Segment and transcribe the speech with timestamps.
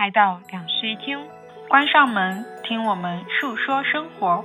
[0.00, 1.18] 来到两室一厅，
[1.68, 4.42] 关上门，听我们诉说生活。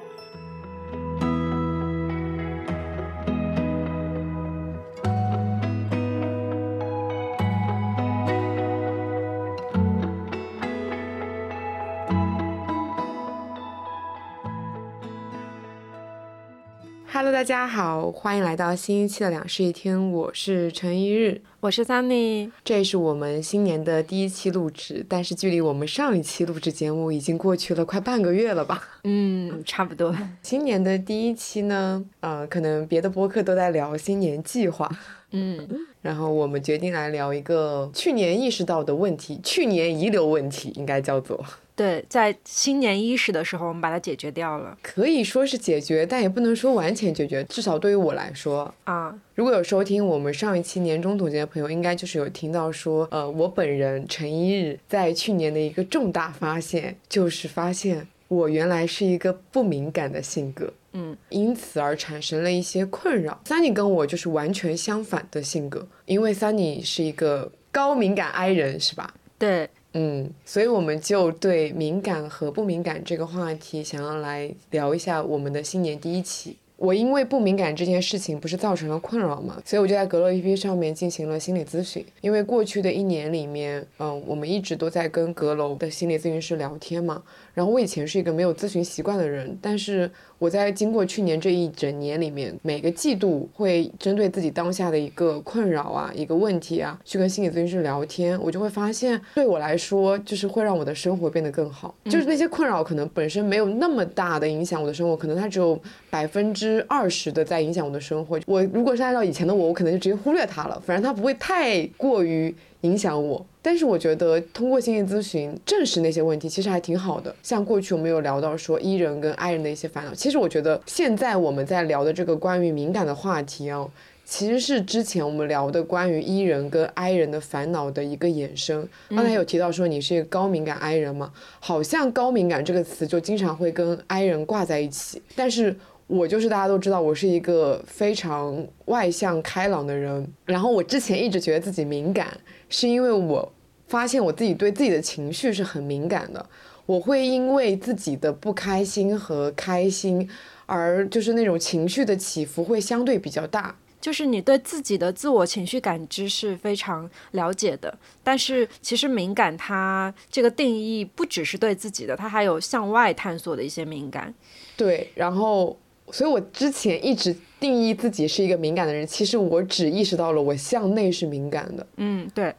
[17.36, 28.82] 大家好，欢迎来到新一期的两室一厅，我是陈一日，我是 Sunny，这是我们新年的第一期录制，但是距离我们上一期录制节目已经过去了快半个月了吧？
[29.04, 30.16] 嗯，差不多。
[30.44, 34.90] 新年的第一期呢，呃，可能别的播客都在聊新年计划，
[35.32, 35.68] 嗯，
[36.02, 41.44] 然后我们决定来聊一个去年意识到的问题，去年遗留问题，应该叫做。
[41.76, 44.78] 对，在新年伊始的时候，我们把它解决掉了。
[44.82, 47.44] 可以说是解决，但也不能说完全解决。
[47.44, 63.42] 至少对于我来说啊，如果有收听我们上一期年终总结的朋友，应该就是有听到说，呃，我本人陈一日在去年的一个重大发现，就是发现我原来是一个不敏感的性格，嗯，因此而产生了一些困扰。
[63.46, 69.14] Sunny 跟我就是完全相反的性格，因为 Sunny 是一个高敏感 I 人，是吧？
[69.38, 69.70] 对。
[69.98, 76.58] 嗯，所以我们就对敏感和不敏感这个话题，想要来聊一下我们的新年第一期。
[76.78, 82.06] 我因为不敏感这件事情不是造成了困扰嘛，所以我就在阁楼 APP 上面进行了心理咨询。
[82.20, 87.24] 因为过去的一年里面，嗯，我们一直都在跟阁楼的心理咨询师聊天嘛。
[87.56, 101.96] 然后我以前是一个没有咨询习惯的人，但是我在经过去年这一整年里面，每个季度会针对自己当下的一个困扰啊、一个问题啊，去跟心理咨询师聊天，我就会发现，对我来说，就是会让我的生活变得更好。
[102.04, 108.40] 就是那些困扰可能本身没有那么大的影响我的生活，可能它只有百分之二十的在影响我的生活。
[108.46, 112.54] 我如果是按照以前的我，我可能就直接忽略它了，反正它不会太过于。
[112.82, 117.36] 影响我，但是我觉得通过心理咨询证实那些问题，其实还挺好的。
[117.42, 123.90] 像过去我们有聊到说 E 人跟 I 人的一些烦恼，其实我觉得现在我们在聊的这个关于敏感的话题啊，
[124.24, 128.88] 其实是之前我们聊的关于 E 人跟 I 人的烦恼的一个衍生。
[129.10, 135.76] 刚才有提到说你是一个高敏感 I 人嘛，好像高敏感这个词就经常会跟 I 人挂在一起，但是。
[136.08, 140.32] 我就是大家都知道，我是一个非常外向开朗的人。
[140.46, 142.28] 然后我之前一直觉得自己敏感，
[142.70, 143.52] 是因为我
[143.88, 146.46] 发现我自己对自己的情绪是很敏感的。
[146.86, 150.30] 我会因为自己的不开心和开心，
[150.66, 153.76] 而就是那种情绪的起伏会相对比较大。
[154.00, 164.34] 就是你对自己的自我情绪感知是非常了解的，但是其实敏感它这个定义不只是对自己的，它还有向外探索的一些敏感。
[164.78, 165.78] 对，然后。
[166.12, 171.88] 所以，我之前一直定义自己是一个敏感的人，其实我只意识到了我向内是敏感的。
[171.98, 172.54] 嗯，对。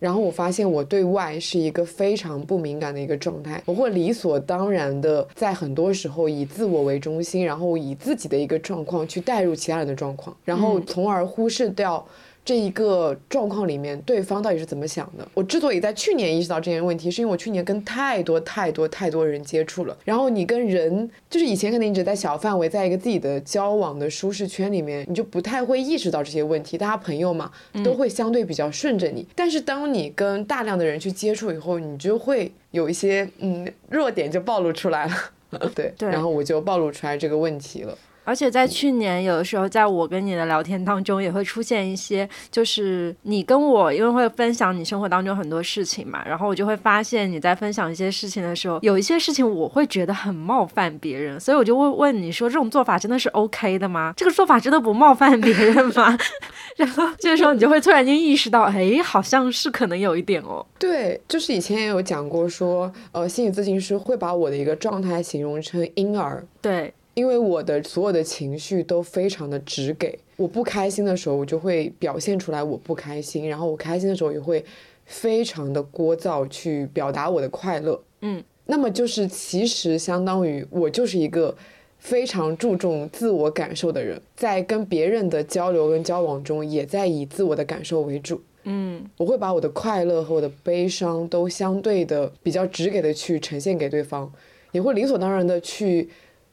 [0.00, 12.04] 然后我发现我对外是一个非常不敏感的一个状态，我会理所当然的在很多时候以自我为中心，然后以自己的一个状况去带入其他人的状况，然后从而忽视掉。
[12.50, 15.24] 这一个状况里面，对方到底是怎么想的？
[15.34, 19.96] 我之所以在去年意识到这些问题，是因为我去年跟太多太多太多人接触了。
[20.04, 26.76] 然后你跟人，就是以前可能一直在小范围，在一个自己的交往的舒适圈里面，你就不太会意识到这些问题。
[26.76, 27.52] 大家朋友嘛，
[27.84, 29.24] 都会相对比较顺着你。
[29.36, 35.14] 但是当你跟大量的人去接触以后，你就会有一些嗯弱点就暴露出来了。
[35.72, 37.96] 对，然后我就暴露出来这个问题了。
[38.24, 54.12] 而且在去年，有的时候在我跟你的聊天当中，也会出现一些，就是你跟我，因为会分享你生活当中很多事情嘛，然后我就会发现你在分享一些事情的时候，有一些事情我会觉得很冒犯别人，所以我就会问你说，这种做法真的是 OK 的吗？
[54.16, 56.16] 这个做法真的不冒犯别人吗？
[56.76, 60.64] 然后这个时候你就会突然间意识到，哎，好像是可能有一点哦。
[60.78, 66.46] 对，就是以前也有讲过说，呃，心理咨询师会把我的一个状态形容成婴儿。
[66.60, 66.92] 对。
[67.14, 74.64] 因为我的所有的情绪都非常的直给，我不开心的时候，我就会表现出来我不开心，然后我开心的时候也会
[75.04, 78.00] 非常的聒噪去表达我的快乐。
[78.20, 81.54] 嗯，那么就是其实相当于我就是一个
[81.98, 88.40] 非常注重自我感受的人，在跟别人的交流跟交往中，也在以自我的感受为主。
[88.62, 94.32] 嗯，我会把我的快乐和我的悲伤都相对的比较直给的去呈现给对方，
[94.70, 96.08] 也会理所当然的去。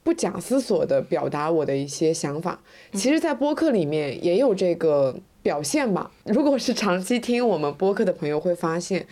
[0.08, 2.58] 不假思索的表达我的一些想法，
[2.94, 5.14] 其实，在播客里面也有这个
[5.44, 6.10] 表现吧。
[6.24, 9.06] 如果是长期听我们播客的朋友，会发现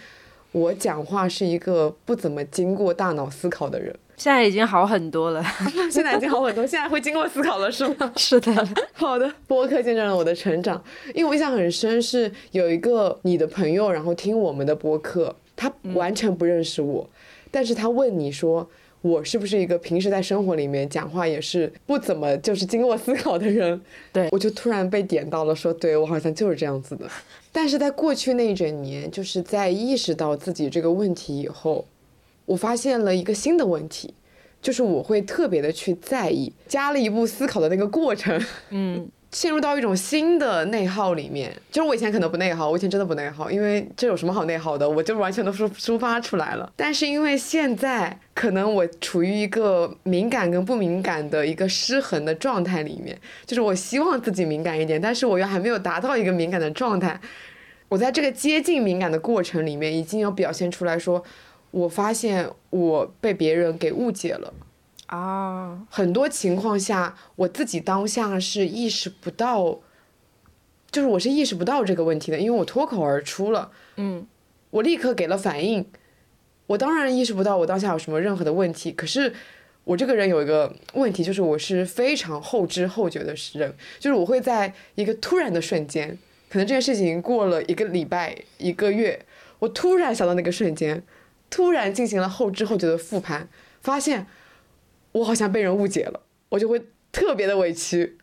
[0.53, 3.93] 我讲话是一个不怎么经过大脑思考的人。
[4.15, 5.43] 现在已经好很多了，
[5.91, 8.09] 现在已经好很多，现在会经过思考了，是吗？
[8.15, 8.65] 是的。
[8.93, 10.81] 好的，播客见证了我的成长。
[11.13, 15.35] 因为我印象很深，是有一个你的朋友，然后听我们的播客。
[15.57, 17.09] 他完全不认识我，
[17.51, 18.69] 但是他问你说。
[19.05, 23.79] 我是不是一个平时在生活里面讲话也是不怎么就是经过思考的人？
[24.11, 27.07] 对，我就突然被点到了，说对我好像就是这样子的。
[27.51, 31.85] 但是在过去那一整年，就是在意识到自己这个问题以后，
[32.47, 34.11] 我发现了一个新的问题，
[34.59, 38.43] 就是我会特别的去在意，加了一步思考的那个过程。
[38.71, 39.07] 嗯。
[39.35, 44.89] 陷入到一种新的内耗里面，就是我以前可能不内耗，我以前真的不内耗，因为这有什么好内耗的？
[44.89, 46.71] 我就完全都抒抒发出来了。
[46.77, 57.19] 但是因为现在可能我处于一个敏感跟不敏感的一个失衡的状态里面，就是我希望自己敏感一点，但是我又还没有达到一个敏感的状态。
[57.89, 61.21] 我在这个接近敏感的过程里面，已经有表现出来说，
[61.71, 64.53] 我发现我被别人给误解了。
[65.07, 69.79] 啊，很多情况下，我自己当下是意识不到，
[70.89, 74.25] 就是我是意识不到这个问题的，因为我脱口而出了，嗯，
[74.71, 75.85] 我立刻给了反应，
[76.65, 79.31] 我当然意识不到我当下有什么任何的问题，可是
[79.83, 86.17] 我这个人有一个问题，就是我是非常后知后觉的人，就是我会在一个突然的瞬间，
[86.49, 89.23] 可能这件事情过了一个礼拜、一个月，
[89.59, 91.03] 我突然想到那个瞬间，
[91.51, 93.47] 突然进行了后知后觉的复盘，
[93.81, 94.25] 发现。
[95.15, 96.19] 我好像被人误解了，
[96.49, 98.17] 我就会特别的委屈。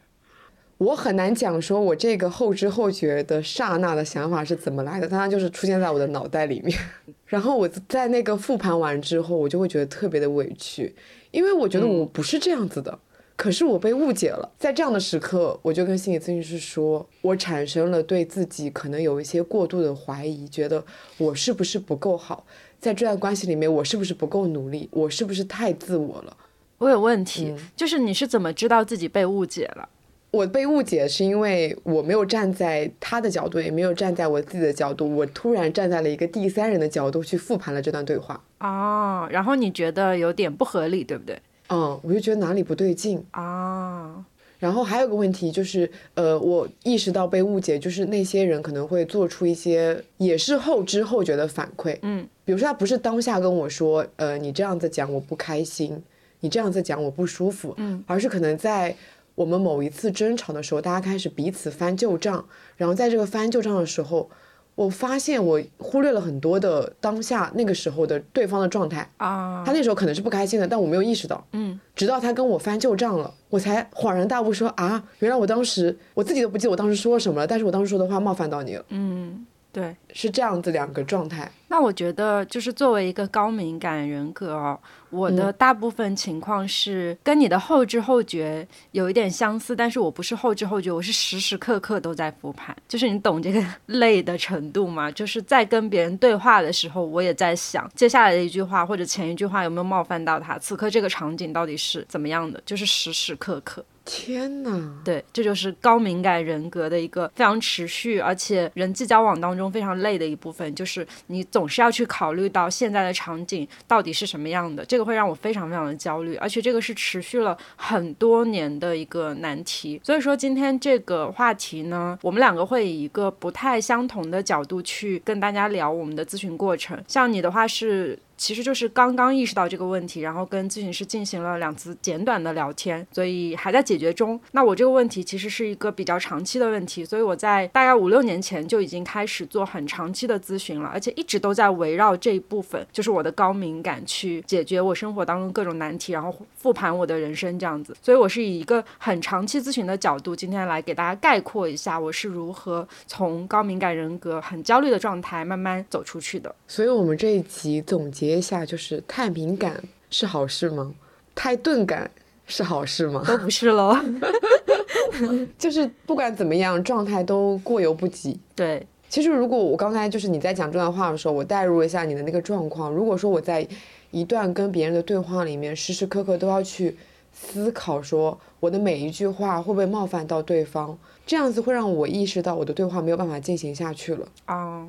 [0.76, 6.78] 我很难讲说，我这个后知后觉的刹那的想法是怎么来的，它就是出现在我的脑袋里面。
[7.24, 10.94] 然后我在那个复盘完之后，我就会觉得特别的委屈，
[11.30, 12.98] 因为我觉得我不是这样子的，
[13.36, 14.50] 可是我被误解了。
[14.58, 20.84] 在这样的时刻，我就跟心理咨询师说，我产生了对自己可能有一些过度的怀疑，觉得
[21.16, 22.44] 我是不是不够好，
[22.78, 26.36] 在这段关系里面，我是不是不够努力，我是不是太自我了。
[26.82, 29.88] 我有问题，就是你是怎么知道自己被误解了？
[30.32, 38.43] 我被误解是因为我没有站在他的角度，也没有站在我自己的角度，我突然站在了一个第三人的角度去复盘了这段对话。
[38.58, 41.38] 哦，然后你觉得有点不合理，对不对？
[41.69, 44.25] 嗯，我就觉得哪里不对劲啊。
[44.58, 51.96] 然后还有个问题就是，呃，我意识到被误解，就是那些人可能会做出一些也是后知后觉的反馈。
[52.02, 56.02] 嗯，比如说他不是当下跟我说，呃，你这样子讲我不开心。
[56.42, 58.94] 你这样子讲我不舒服，嗯，而是可能在
[59.34, 62.44] 我们某一次争吵的时候，大家开始彼此翻旧账，
[62.76, 64.28] 然后在这个翻旧账的时候，
[64.74, 81.50] 我发现我忽略了很多的当下那个时候的对方的状态啊，他那时候可能是不开心的，但我没有意识到，嗯，直到他跟我翻旧账了，我才恍然大悟说啊，原来我当时我自己都不记得我当时说了什么了，但是我当时说的话冒犯到你了，嗯，对，是这样子两个状态。
[81.69, 84.78] 那我觉得就是作为一个高敏感人格哦。
[85.08, 92.76] 我的大部分情况是跟你的后知后觉有一点相似，但是我不是后知后觉，我是时时刻刻都在复盘。
[92.86, 95.10] 就是你懂这个累的程度吗？
[95.10, 102.62] 就是在跟别人对话的时候，我也在想接下来的一句话或者前一句话有没有冒犯到他，此刻这个场景到底是怎么样的？
[102.66, 103.82] 就是时时刻刻。
[104.04, 105.00] 天哪！
[105.04, 120.00] 对，这就是高敏感人格的一个非常持续，而且人际交往当中非常累的一部分，就是你总是要去考虑到现在的场景到底是什么样的，这个会让我非常非常的焦虑，而且这个是持续了很多年的一个难题。
[120.02, 127.00] 所以说今天这个话题呢，我们两个会以一个不太相同的角度去跟大家聊我们的咨询过程。
[127.06, 128.18] 像你的话是。
[128.42, 134.38] 其实就是刚刚意识到这个问题，然后跟咨询师进行了两次简短的聊天，所以还在解决中。
[134.50, 147.96] 那我这个问题其实是一个比较长期的问题，所以我在大概五六年前就已经开始做很长期的咨询了，而且一直都在围绕这一部分，就是我的高敏感去解决我生活当中各种难题，然后复盘我的人生这样子。
[148.02, 156.52] 所以我是以一个很长期咨询的角度，今天来给大家概括一下我是如何从高敏感人格很焦虑的状态慢慢走出去的。
[156.66, 158.31] 所以我们这一集总结。
[158.36, 160.94] 一下就是太敏感是好事吗？
[161.34, 162.10] 太钝感
[162.46, 163.22] 是好事吗？
[163.26, 163.96] 都不是喽。
[165.58, 168.38] 就是不管怎么样，状态都过犹不及。
[168.54, 172.90] 对，其实如果我刚才就是你在讲这段话的时候，我代入一下你的那个状况。
[172.90, 173.66] 如果说我在
[174.10, 176.96] 一段跟别人的对话里面，时时刻刻都要去
[177.32, 184.26] 思考，说我的每一句话会不会冒犯到对方，这样子会让我意识到我的对话没有办法进行下去了。
[184.46, 184.86] 啊。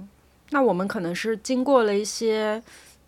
[0.50, 2.62] 那我们可能是经过了一些，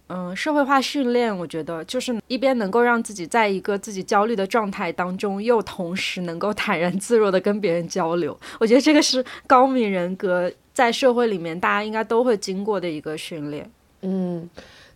[0.07, 1.35] 嗯，社会化训练。
[1.35, 8.37] 我觉得就是一边能够让自己在一个自己焦虑的状态当中，又同时能够坦然自若的跟别人交流。
[8.59, 13.69] 我觉得这个是高敏人格在社会里面大家应该都会经过的一个训练。
[14.01, 14.47] 嗯，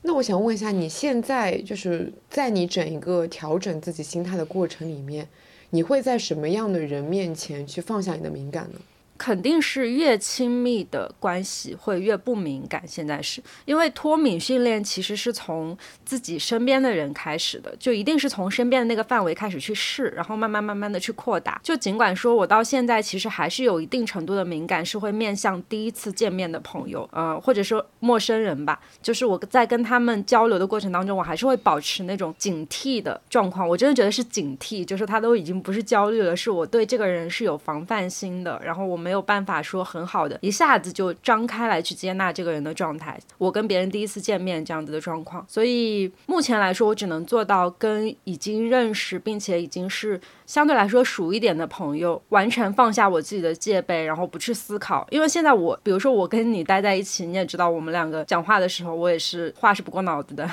[0.03, 5.27] 那我想问一下，你现在就是在你整一个调整自己心态的过程里面，
[5.71, 8.79] 你会在什么样的人面前去放下你的敏感呢？
[9.19, 12.81] 肯定是越亲密的关系会越不敏感。
[12.87, 21.59] 现在是因为脱敏训练其实是从自己身边的人开始的，就一定是从身边的那个范围开始去试，然后慢慢慢慢的去扩大。
[21.61, 28.79] 就尽管说我到现在其实还是有一定程度的敏感，是会面向第一次见面的朋友，呃，或者说陌生人吧。
[29.01, 33.67] 就是我在跟他们交流的过程当中，我还是会保持那种警惕的状况。
[33.67, 39.08] 我真的觉得是警惕，就是他都已经不是焦虑了，是我对这个人是有防范心的，然后我们。
[39.09, 55.07] 没有办法说很好的一下子就张开来去接纳这个人的状态，我跟别人第一次见面这样子的状况，所以目前来说，我只能做到跟已经认识并且已经是相对来说熟一点的朋友，完全放下我自己的戒备，然后不去思考。
[55.09, 60.47] 因为现在我，比如说我跟你待在一起，你也知道，我们两个讲话的时候，我也是话是不过脑子的。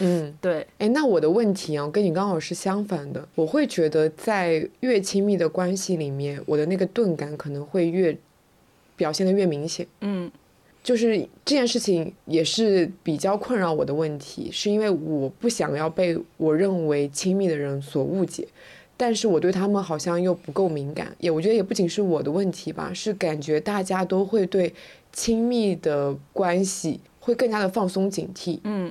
[0.00, 3.28] 嗯，对，哎，那我的问题啊，跟你刚好是相反的。
[3.34, 8.16] 我会觉得，在越亲密的关系里面，我的那个钝感可能会越
[8.96, 9.86] 表现的越明显。
[10.00, 10.30] 嗯，
[10.82, 18.48] 就是这件事情也是比较困扰我的问题，是因为我不想要被我认为亲密的人所误解，
[18.96, 21.14] 但是我对他们好像又不够敏感。
[21.18, 24.72] 也我觉得也不仅是我的问题吧，是感觉大家都会对
[25.12, 28.58] 亲密的关系会更加的放松警惕。
[28.64, 28.90] 嗯。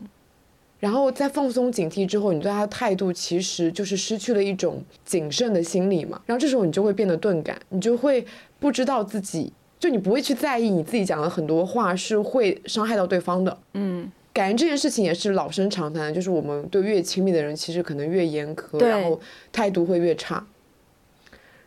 [0.79, 6.21] 然后在放松警惕之后，你对他的态度其实就是失去了一种谨慎的心理嘛。
[6.25, 8.25] 然后这时候你就会变得钝感，你就会
[8.59, 13.57] 不知道自己，就你不会去在意你自己讲的很多话是会伤害到对方的。
[13.73, 19.19] 嗯，感觉这件事情也是老生常谈，就是我们对越亲密的人，其实可能越严苛，然后
[19.51, 20.45] 态度会越差。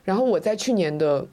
[0.04, 1.26] 然后我在去年的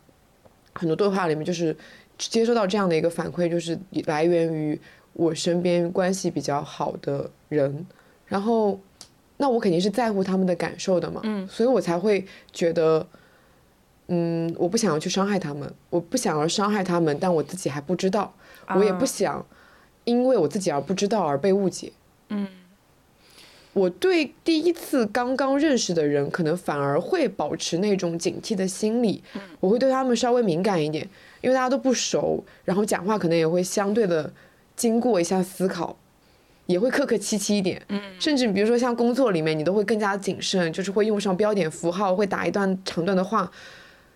[0.74, 1.74] 很多对话里面，就是
[2.17, 4.77] 接收到这样的一个反馈，就是来源于。
[5.13, 7.85] 我身边关系比较好的人，
[8.25, 8.79] 然后，
[9.37, 13.05] 那我肯定是在乎他们的感受的嘛，嗯，所以我才会觉得，
[14.07, 18.33] 嗯，我不想要去伤害他们，我不想要伤害他们，但我自己还不知道，
[18.75, 19.45] 我也不想
[20.05, 21.91] 因为我自己而不知道而被误解，
[22.29, 22.47] 嗯，
[23.73, 29.23] 我对第一次刚刚认识的人，可能反而会保持那种警惕的心理，
[29.59, 31.07] 我会对他们稍微敏感一点，
[31.41, 34.31] 因为大家都不熟，然后讲话可能也会相对的。
[34.75, 35.97] 经过一下思考，
[36.69, 43.51] 也会客客气气一点，嗯，甚至比如说像工作里面，你都会更加谨慎，就是会用上标点符号，会打一段长段的话。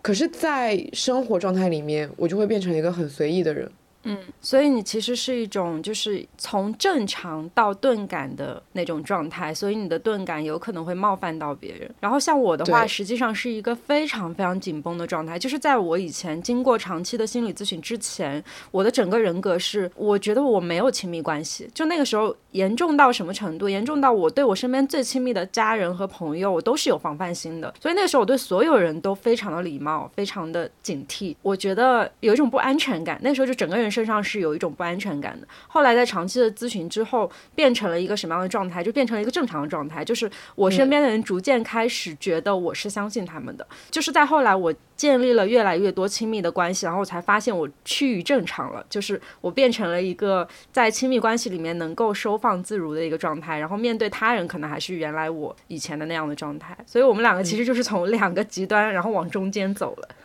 [0.03, 3.67] 可是，在生活状态里面，我就会变成一个很随意的人。
[4.03, 11.89] 嗯，所以你其实是一种就是从正常到钝感的那种状态，所以你的钝感有可能会冒犯到别人。
[12.01, 23.69] 然后像我的话，实际上是一个非常非常紧绷的状态，就是在我以前经过长期的心理咨询之前，我的整个人格是我觉得我没有亲密关系，就那个时候严重到什么程度？
[23.69, 27.73] 严重到我对我身边最亲密的家人和朋友，我都是有防范心的。
[27.79, 31.33] 所以那个时候我对所有人都非常的礼貌，非常的警惕。
[31.41, 33.92] 我觉得有一种不安全感，那时候就整个人。
[33.93, 35.47] 身上是有一种不安全感的。
[35.67, 38.83] 后来在长期的咨询之后，变成了一个什么样的状态？
[38.83, 43.65] 就变成了一个正常的状态，就是我身边的人逐渐开始觉得我是相信他们的。
[43.91, 53.59] 就是在后来我建立了越来越多亲密的关系，然后我才发现我趋于正常了，就是我变成了一个在亲密关系里面能够收放自如的一个状态。
[53.59, 56.75] 然后面对他人，可能还是原来我以前的那样的状态。
[56.87, 60.09] 所以我们两个其实就是从两个极端，然后往中间走了。
[60.09, 60.22] 嗯，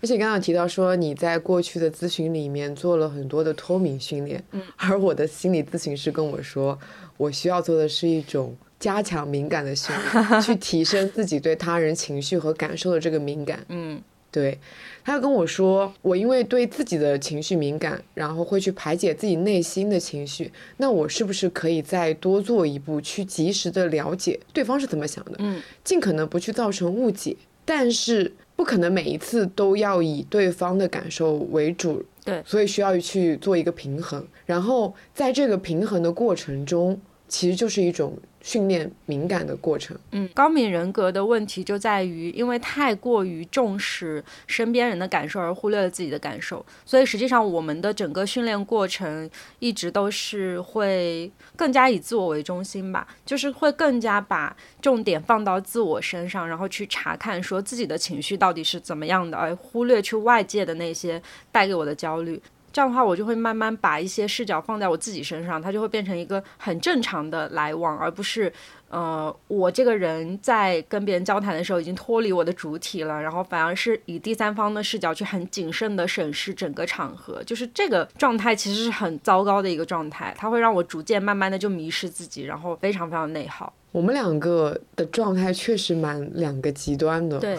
[0.00, 6.78] 而且刚刚提到说你在过去的咨询里面做了很多的脱敏训练，嗯，而我的心理咨询师跟我说，
[7.16, 13.64] 我需要做的是一种加强敏感的训练，去提升自己对他人情绪和感受的这个敏感。
[13.70, 14.56] 嗯，对，
[15.04, 28.32] 他又跟我说，我因为对自己的情绪敏感，然后会去排解自己内心的情绪，那我是不是可以再多做一步，去及时的了解对方是怎么想的，嗯，尽可能不去造成误解，但是。
[28.54, 34.24] 不可能每一次都要以对方的感受为主，对，所以需要去做一个平衡。
[34.46, 37.00] 然后在这个平衡的过程中，
[37.32, 38.18] 其实就是一种。
[38.44, 61.22] 训练敏感的过程，嗯，高敏人格的问题就在于，因为太过于重视身边人的感受而忽略了自己的感受，所以实际上我们的整个训练过程一直都是会更加以自我为中心吧，就是会更加把重点放到自我身上，然后去查看说自己的情绪到底是怎么样的，而忽略去外界的那些
[61.52, 62.42] 带给我的焦虑。
[62.72, 68.52] 这样的话，我就会慢慢把一些视角放在我自己身上，它就会变成一个很正常的来往，而不是，
[68.88, 83.72] 呃，我这个人在跟别人交谈的时候已经脱离我的主体了，然后反而是以第三方的视角去很谨慎的审视整个场合，就是这个状态其实是很糟糕的一个状态，它会让我逐渐慢慢的就迷失自己，然后非常非常内耗。
[83.92, 87.38] 我们两个的状态确实蛮两个极端的。
[87.38, 87.58] 对。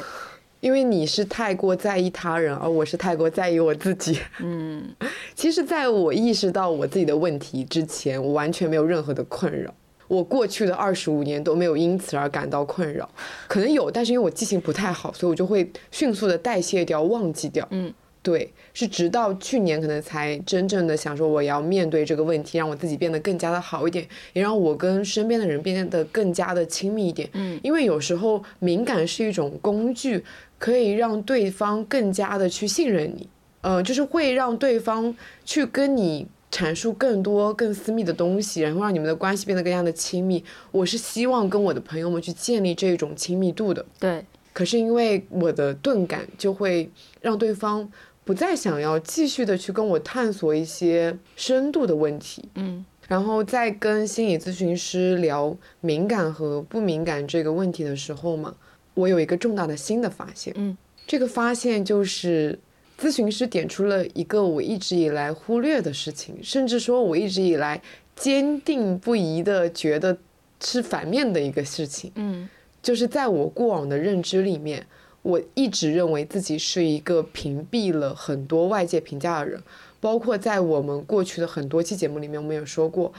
[0.64, 4.18] 因为你是太过在意他人，而我是太过在意我自己。
[4.40, 4.82] 嗯，
[5.36, 9.74] 其实，在我意识到我自己的问题之前，我完全没有任何的困扰。
[10.08, 13.10] 我过去的二十五年都没有因此而感到困扰，
[13.50, 17.68] 可能有，但是因为我记性不太好，所以我就会迅速的代谢掉、忘记掉。
[17.72, 27.28] 嗯，对，是直到去年可能才真正的想说我要面对这个问题，让我自己变得更加的好一点，也让我跟身边的人变得更加的亲密一点。
[27.34, 30.24] 嗯，因为有时候敏感是一种工具，
[30.64, 33.28] 可以让对方更加的去信任你，
[33.60, 36.26] 呃，就是会让对方去跟你。
[36.50, 40.44] 阐述更多更私密的东西，然后让你们的关系变得更加的亲密。
[40.72, 43.84] 我是希望跟我的朋友们去建立这种亲密度的。
[44.00, 44.24] 对。
[44.54, 46.88] 可是因为我的钝感，就会
[47.22, 47.92] 让对方
[48.24, 52.48] 不再想要继续的去跟我探索一些深度的问题。
[52.54, 52.86] 嗯。
[53.08, 58.54] 然后在跟心理咨询师聊敏感和不敏感这个问题的时候嘛，
[58.94, 60.54] 我有一个重大的新的发现。
[60.58, 60.78] 嗯。
[61.06, 62.60] 这个发现就是。
[62.96, 67.82] 咨询师点出了一个我一直以来忽略的事情，甚至说我一直以来
[68.16, 70.16] 坚定不移的觉得
[70.64, 72.12] 是反面的一个事情。
[72.16, 72.48] 嗯，
[72.84, 74.86] 就是在我过往的认知里面，
[75.24, 79.62] 我一直认为自己是一个屏蔽了很多外界评价的人，
[80.00, 83.12] 包括在我们过去的很多期节目里面，我们有说过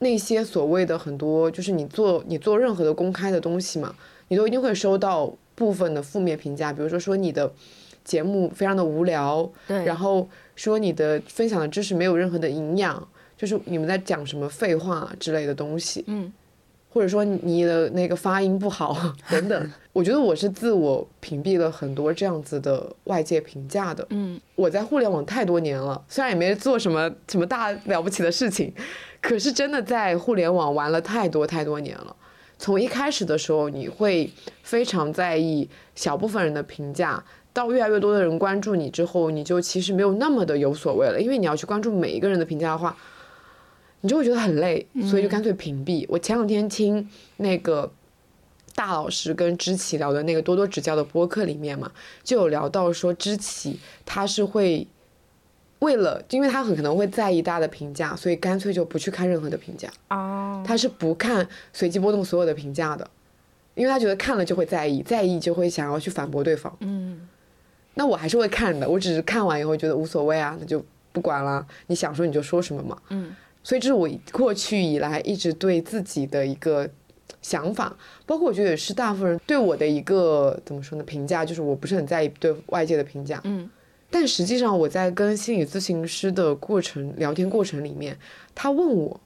[0.00, 3.92] 那些所谓的很多，就是你做你做任何的公开的东西嘛，
[4.28, 7.52] 你都一定会收到部分的负面评价，比如说说你的。
[8.04, 13.06] 节目非常的无聊，对，然后说你的分享的知识没有任何的营养，
[13.36, 16.32] 就是你们在讲什么废话之类的东西，嗯，
[16.88, 18.96] 或者说你的那个发音不好
[19.28, 28.72] 等等， 我觉得我是自我屏蔽了很多这样子的外界评价的，嗯，我在互联网太多年了，虽然也没做什么什么大了不起的事情，
[29.20, 32.16] 可是真的在互联网玩了太多太多年了，
[32.58, 34.30] 从一开始的时候你会
[34.62, 37.22] 非常在意小部分人的评价。
[37.50, 42.96] 到越来越多的人关注你之后，你就其实没有那么的有所谓了，因为你要去关注每一个人的评价的话，
[44.02, 46.06] 你就会觉得很累，所以就干脆屏蔽。
[46.08, 47.90] 我前两天听那个
[48.76, 51.90] 大老师跟知棋聊的那个多多指教的播客里面嘛，
[52.22, 54.86] 就有聊到说知棋他是会
[55.80, 59.88] 为了，因为他很可能会在意大家的评价，所以干脆就不去看任何的评价。
[60.10, 63.08] 哦，他是不看随机波动所有的评价的，
[63.74, 66.76] 因为他觉得看了就会在意，在意就会想要去反驳对方。
[66.80, 67.28] 嗯。
[67.94, 71.66] 那我还是会看的，我只是看完以后觉得无所谓啊，那就不管了。
[71.88, 72.96] 你想说你就说什么嘛。
[73.10, 73.34] 嗯。
[73.62, 76.88] 所以这是我过去以来一直对自己的一个
[77.42, 83.40] 想法，包括我觉得也是大部分人对我的一个怎么说呢评价，就是我不是很在意对外界的评价。
[83.44, 83.68] 嗯。
[84.10, 88.18] 但实际上我在跟心理咨询师的过程聊天过程里面，
[88.54, 89.20] 他问我，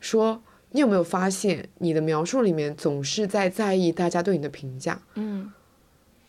[0.00, 5.00] 说你有没有发现你的描述里面总是在在意大家对你的评价？
[5.14, 5.52] 嗯。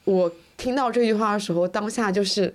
[0.04, 0.32] 我。
[0.60, 2.54] 听到这句话的时候，当下就是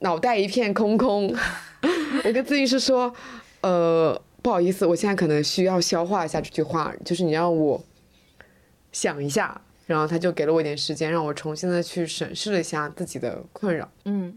[0.00, 1.32] 脑袋一片空空。
[2.24, 3.14] 我跟咨询师说
[3.62, 7.80] ：“呃，不好意思，我现在可能需要消化一下这句话，就是你让我
[8.90, 13.88] 想一下。”然后他就给了我一点时间，让我重新的去审视了一下自己的困扰。
[14.04, 14.36] 嗯，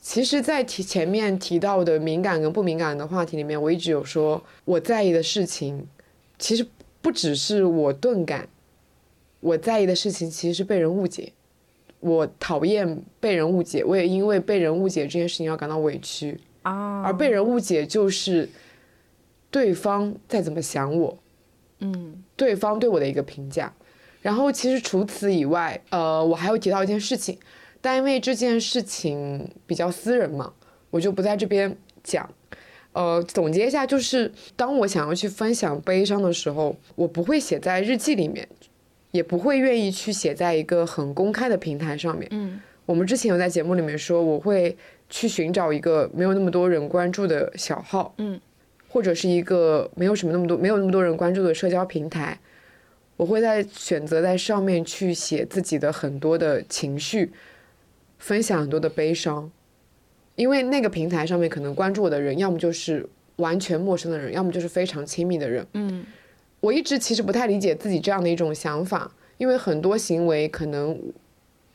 [0.00, 5.86] 其实，在提前面提到的敏感跟不敏感的话题里面，我一直有说我在意的事情，
[6.38, 6.66] 其实
[7.02, 8.48] 不只是我钝感，
[9.40, 11.32] 我在意的事情其实是被人误解。
[12.00, 17.02] 我讨厌被人误解，我也因为被人误解这件事情要感到委屈啊。
[17.02, 18.48] 而被人误解就是
[19.50, 21.18] 对方在怎么想我，
[21.80, 23.70] 嗯，对方对我的一个评价。
[24.22, 27.38] 然后其实除此以外，呃，我还有提到一件事情，
[27.80, 30.52] 但因为这件事情比较私人嘛，
[30.90, 32.28] 我就不在这边讲。
[32.92, 38.46] 呃，总结一下，就是当我想要去分享悲伤的时候，我不会写在日记里面。
[39.12, 42.28] 也不会愿意去写在一个很公开的平台上面。
[42.30, 44.76] 嗯，我们之前有在节目里面说，我会
[45.08, 48.40] 去寻找一个没有那么多人关注的小号，嗯，
[48.88, 52.38] 或者是一个没有什么那么多没有那么多人关注的社交平台，
[53.16, 57.32] 我会在选择在上面去写自己的很多的情绪，
[58.20, 59.50] 分享很多的悲伤，
[60.36, 63.04] 因为那个平台上面可能关注我的人，要么就是
[63.36, 65.66] 完全陌生的人，要么就是非常亲密的人。
[65.72, 66.06] 嗯。
[66.60, 70.94] 我一直其实不太理解自己这样的一种想法，因为很多行为可能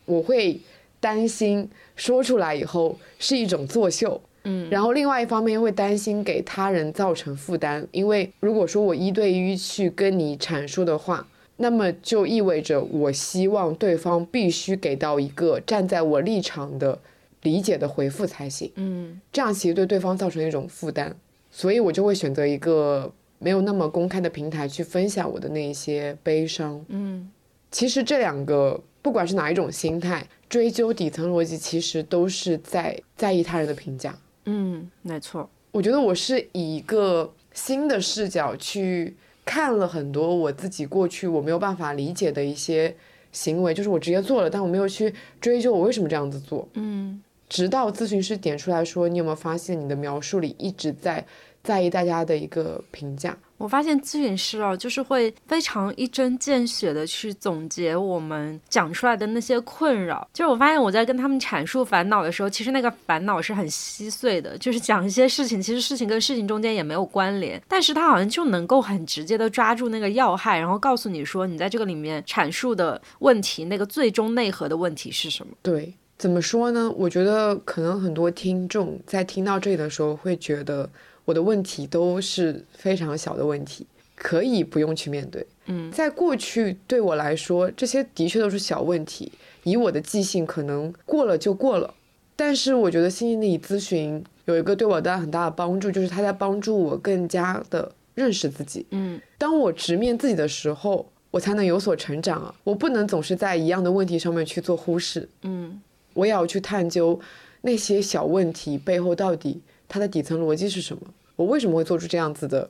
[0.05, 0.61] 我会
[0.99, 16.99] 担心说出来以后是一种作秀，嗯，然后另外一方面又会担心给他人造成负担，因为如果说我一对一去跟你阐述的话，那么就意味着我希望对方必须给到一个站在我立场的
[17.41, 21.15] 理解的回复才行，嗯，这样其实对对方造成一种负担，
[21.51, 23.13] 所以我就会选择一个。
[23.37, 26.83] 没有那么公开的平台去分享我的那些悲伤。
[26.87, 27.29] 嗯，
[27.69, 34.17] 其实这两个不管是哪一种心态，追究底层逻辑，其实都是在在意他人的评价。
[34.45, 35.47] 嗯，没错。
[35.73, 39.13] 我觉得我是以一个新的视角去
[39.45, 42.93] 看了很多我自己过去我没有办法理解的一些
[43.31, 46.67] 行为，就是我直接做了，但我没有去追究我为什么这样子做。
[46.73, 51.23] 嗯直到咨询师点出来说，你有没有发现你的描述里一直在
[51.63, 53.37] 在意大家的一个评价？
[53.57, 60.27] 我发现咨询师哦，就是会非常一针见血的去总结我们讲出来的那些困扰。
[60.33, 75.53] 就是我发现我在跟他们阐述烦恼的时候，其实那个烦恼是很稀碎的，就是讲一些事情，其实事情跟事情中间也没有关联，但是他好像就能够很直接的抓住那个要害，然后告诉你说，你在这个里面阐述的问题，那个最终内核的问题是什么。
[75.61, 76.91] 对，怎么说呢？
[76.97, 80.89] 我觉得可能很多听众在听到这里的时候会觉得
[81.25, 83.85] 我的问题都是非常小的问题，
[84.15, 85.45] 可以不用去面对。
[85.65, 89.31] 嗯，在过去对我来说，这些的确都是小问题，
[89.63, 91.93] 以我的记性可能过了就过了。
[92.35, 98.85] 但是我觉得心理咨询有一个对我带来很大的帮助，就是它在帮助我更加的认识自己。
[98.91, 102.53] 嗯当我直面自己的时候，我才能有所成长啊！
[102.63, 105.81] 我不能总是在一样的问题上面去做忽视，嗯
[106.13, 107.19] 我也要去探究
[107.61, 111.01] 那些小问题背后到底它的底层逻辑是什么，
[111.35, 112.69] 我为什么会做出这样子的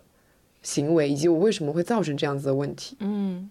[0.62, 2.95] 行为，以及我为什么会造成这样子的问题。
[2.99, 3.49] 嗯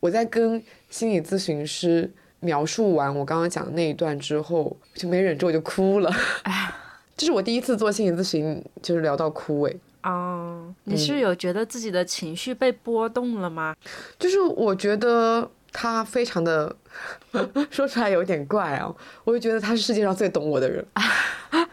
[0.00, 6.10] 我在跟心理咨询师描述完我刚刚讲的那一段之后，就没忍住我就哭了。
[6.42, 6.72] 哎
[7.16, 9.76] 这是我第一次做心理咨询，就是聊到哭诶。
[10.02, 13.74] 哦，你是有觉得自己的情绪被波动了吗？
[14.18, 16.76] 就是我觉得他非常的，
[17.70, 20.86] 说出来有点怪啊，我就觉得他是世界上最懂我的人。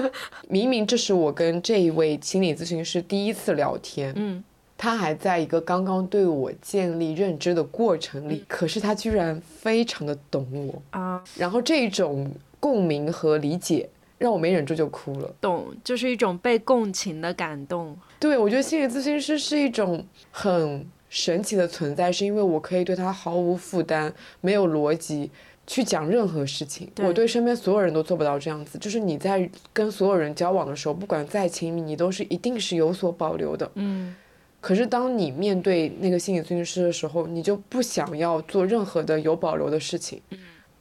[0.48, 4.44] 明明这是我跟这一位心理咨询师第一次聊天，嗯。
[4.82, 13.86] 他还在一个刚刚对我建立认知的过程里，可是他居然非常的懂我，啊，然后这种共鸣和理解
[14.16, 15.30] 让我没忍住就哭了。
[15.38, 17.94] 懂，就是一种被共情的感动。
[18.18, 24.10] 对，我觉得心理咨询师是一种很神奇的存在，是因为我可以对他毫无负担、
[24.40, 25.30] 没有逻辑
[25.70, 26.90] 去讲任何事情。
[26.96, 33.70] 对我对身边所有人都做不到这样子，就是你在跟所有人交往的时候，不管再亲密，你都是一定是有所保留的。
[33.76, 34.12] 嗯
[34.60, 40.20] 可是当你面对那个心理咨询师的时候，你就不想要做任何的有保留的事情。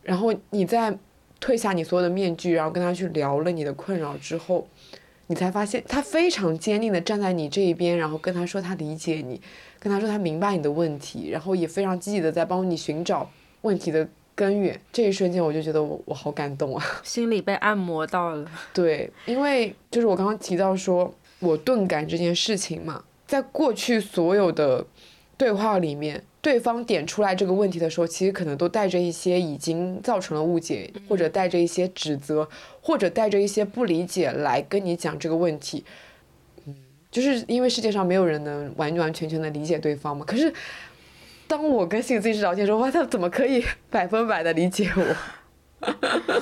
[0.01, 0.97] 然后你在
[1.39, 4.67] 褪下你所有的面具，然后跟他去聊了你的困扰之后，
[5.27, 9.39] 你才发现他非常坚定的站在你这一边，然后跟他说他理解你，
[9.79, 13.29] 跟他说他明白你的问题，然后也非常积极的在帮你寻找
[13.61, 14.79] 问题的根源。
[14.93, 16.85] 这一瞬间我就觉得我我好感动啊！
[17.03, 18.49] 心里被按摩到了。
[18.73, 24.85] 对，因为就是我刚刚提到说我钝感这件事情嘛，在过去所有的
[25.35, 32.47] 对话里面，对方点出来这个问题的时候，其实可能都带着一些已经造成了误解，或者带着一些指责，
[32.81, 35.83] 或者带着一些不理解来跟你讲这个问题。
[36.65, 36.75] 嗯，
[37.11, 40.25] 就是因为世界上没有人能完完全全的理解对方嘛。
[40.25, 40.53] 可是
[41.49, 45.15] 当我跟心理咨询师聊天的时候，哇，他怎么可以百分百的理解我？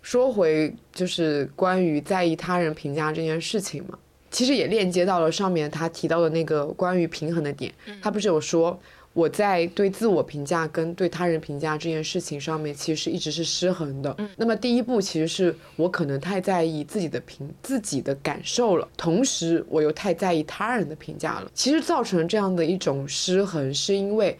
[0.00, 3.98] 说回就是关于在意他人评价这件事情嘛，
[4.30, 7.74] 其实也链接到了上面他提到的那个关于平衡的点。
[8.00, 8.78] 他不是有说
[9.14, 14.14] 我在对自我评价跟对他人评价这件事情上面，其实一直是失衡的。
[14.36, 21.50] 那么第一步其实是我可能太在意自己的评自己的感受了，同时我又太在意他人的评价了。
[21.54, 24.36] 其实造成这样的一种失衡，是因为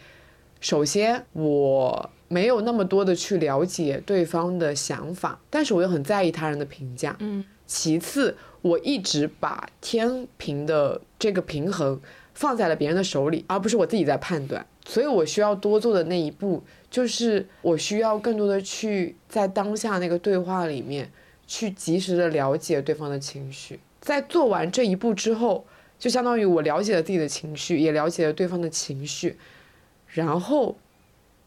[0.61, 7.17] 首先我没有那么多的去了解对方的想法，但是我又很在意他人的评价。
[7.21, 11.99] 嗯其次，我一直把天平的这个平衡
[12.35, 14.67] 放在了别人的手里，而不是我自己在判断。
[14.87, 21.11] 所以我需要多做的那一步，就是我需要更多的去在当下那个对话里面，
[21.47, 23.81] 去及时的了解对方的情绪。
[24.01, 25.65] 在做完这一步之后，
[25.99, 29.39] 就相当于我了解了自己的情绪，也了解了对方的情绪，
[30.09, 30.77] 然后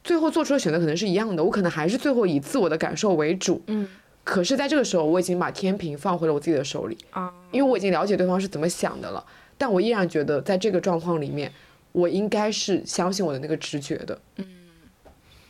[0.04, 3.62] 最后做出的选择可能是一样的，我可能还是最后以自我的感受为主。
[3.68, 3.88] 嗯
[4.24, 9.24] 可是，在这个时候，我已经把天平放回了我自己的手里，啊，因为我已经了解对方是怎么想的了。
[9.58, 11.52] 但我依然觉得，在这个状况里面，
[11.92, 14.20] 我应该是相信我的那个直觉的。
[14.36, 14.46] 嗯，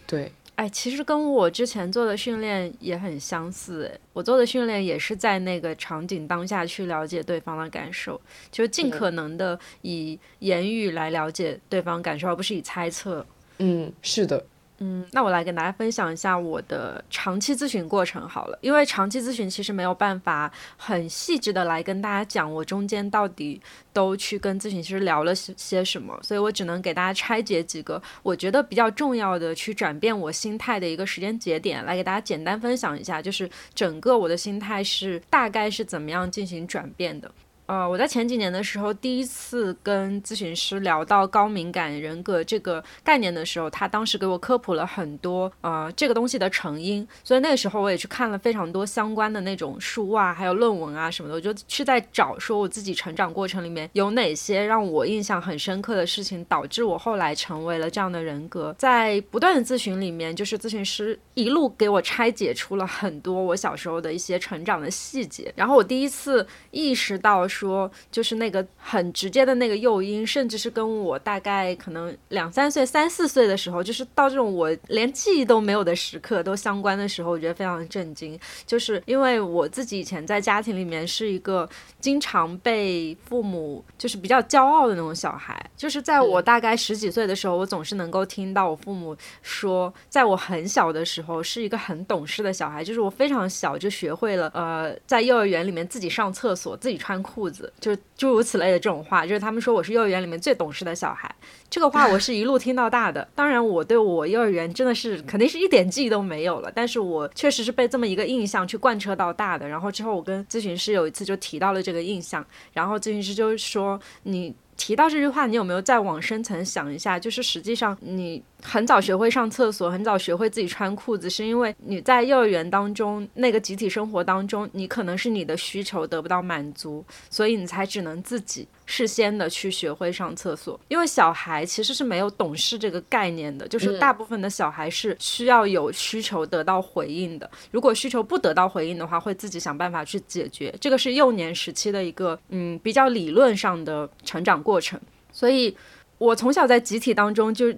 [0.06, 3.86] 对，哎，其实跟我之前做的训练也很相似。
[3.86, 8.20] 哎，我做的训练也是在那个场景当下去了解对方的感受，
[8.52, 13.26] 就是尽可能的以言语来了解对方感受，而不是以猜测。
[13.60, 14.46] 嗯，是的，
[14.80, 23.60] 嗯，那我来跟大家分享一下我的长期咨询过程好了，因为长期咨询其实没有办法很细致的来跟大家讲我中间到底
[23.92, 37.32] 都去跟咨询师聊了些什么，所以我只能给大家拆解几个我觉得比较重要的去转变我心态的一个时间节点，来给大家简单分享一下，就是整个我的心态是大概是怎么样进行转变的。
[37.68, 58.74] 呃，我在前几年的时候，第一次跟咨询师聊到高敏感人格这个概念的时候，他当时给我科普了很多呃这个东西的成因，所以那个时候我也去看了非常多相关的那种书啊，还有论文啊什么的，我就去在找说我自己成长过程里面有哪些让我印象很深刻的事情，导致我后来成为了这样的人格。
[58.80, 67.46] 在不断的咨询里面，就是咨询师一路给我拆解出了很多我小时候的一些成长的细节，然后我第一次意识到。
[67.58, 78.40] 说就是那个很直接的那个诱因，甚至是跟我大概可能两三岁、三四岁的时候，就是到这种我连记忆都没有的时刻都相关的时候，我觉得非常震惊。
[78.68, 81.68] 就是因为我自己以前在家庭里面是一个
[82.00, 97.47] 经常被父母就是比较骄傲的那种小孩，就是在我大概十几岁的时候，我总是能够听到我父母说，在我很小的时候是一个很懂事的小孩，就是我非常小就学会了呃，在幼儿园里面自己上厕所、自己穿裤。
[97.50, 101.34] 就诸如此类的这种话，就是他们说我是幼儿园里面最懂事的小孩。
[101.70, 103.28] 这个话我是一路听到大的。
[103.36, 109.68] 当然，我对我幼儿园真的是肯定是一点记忆都没有了，但是我确实是被这么一个印象去贯彻到大的。
[109.68, 114.56] 然后之后我跟咨询师有一次就提到了这个印象，然后咨询师就说你。
[114.78, 117.20] 提到这句话，你有没有再往深层想一下？
[117.20, 128.68] 就是实际上，你很早学会上厕所，很早学会自己穿裤子，是因为你在幼儿园当中那个集体生活当中，你可能是你的需求得不到满足，所以你才只能自己。
[128.88, 137.48] 事先的去学会上厕所，因为小孩其实是没有懂事这个概念的，就是大部分的小孩是需要有需求得到回应的。
[137.70, 140.74] 如果需求不得到回应的话，会自己想办法去解决。
[140.82, 145.00] 这个是幼年时期的一个嗯比较理论上的成长过程。
[145.32, 145.78] 所以，
[146.18, 147.72] 我从小在集体当中就。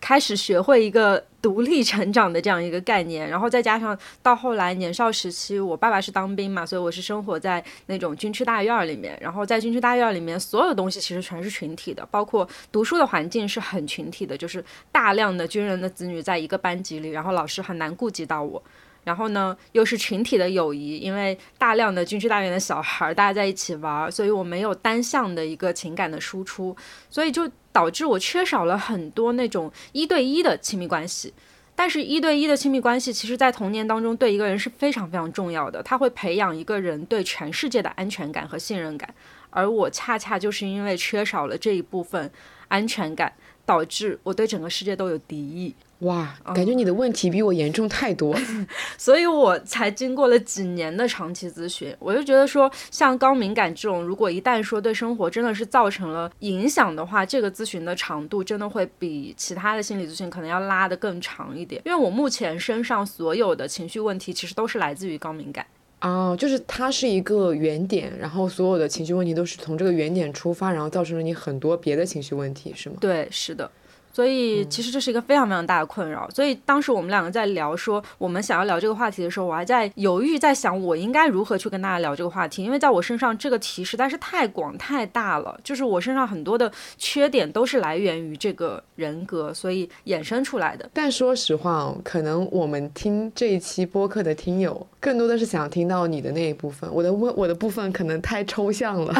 [0.00, 9.18] 开始学会一个独立成长的这样一个概念，然后再加上到后来年少时期，我爸爸是当兵嘛，所以我是生活在那种军区大院里面。
[9.20, 18.62] 然后在军区大院里面，所有东西其实全是群体的，包括读书的环境是很群体的，就是大量的军人的子女在一个班级里，然后老师很难顾及到我。
[19.02, 26.76] 然后呢，又是群体的友谊，因为大量的军区大院的小孩儿大家在一起玩，所以我没有单向的一个情感的输出，
[27.08, 27.48] 所以就。
[27.76, 31.34] 导致我缺少了很多那种一对一的亲密关系，
[31.74, 39.14] 但是，一对一的亲密关系，其实在童年当中对一个人是非常非常重要的，它会培养一个人对全世界的安全感和信任感，
[39.50, 42.30] 而我恰恰就是因为缺少了这一部分
[42.68, 43.30] 安全感，
[43.66, 45.74] 导致我对整个世界都有敌意。
[46.00, 48.36] 哇，感觉你的问题比我严重太多，
[48.98, 61.80] 所以我才经过了几年的长期咨询，我就觉得说，像高敏感这种，如果一旦说对生活真的是造成了影响的话，这个咨询的长度真的会比其他的心理咨询可能要拉得更长一点。
[61.86, 65.64] 因为我目前身上所有的情绪问题，其实都是来自于高敏感。
[66.06, 72.96] 哦，就是它是一个原点，然后所有的情绪问题都是从这个原点出发，然后造成了你很多别的情绪问题，是吗？
[73.00, 73.68] 对，是的。
[74.16, 76.26] 所以其实这是一个非常非常大的困扰。
[76.30, 82.64] 所以当时我们两个在聊说我们想要聊这个话题的时候，我还在犹豫，在想我应该如何去跟大家聊这个话题。
[82.64, 90.88] 因为在我身上这个题实在是太广太大了，就是我身上很多的缺点都是来源于这个人格，所以衍生出来的。
[90.94, 99.14] 但说实话，可能我们听这一期播客的听友更多的是想听到你的那一部分，我的问我的部分可能太抽象了。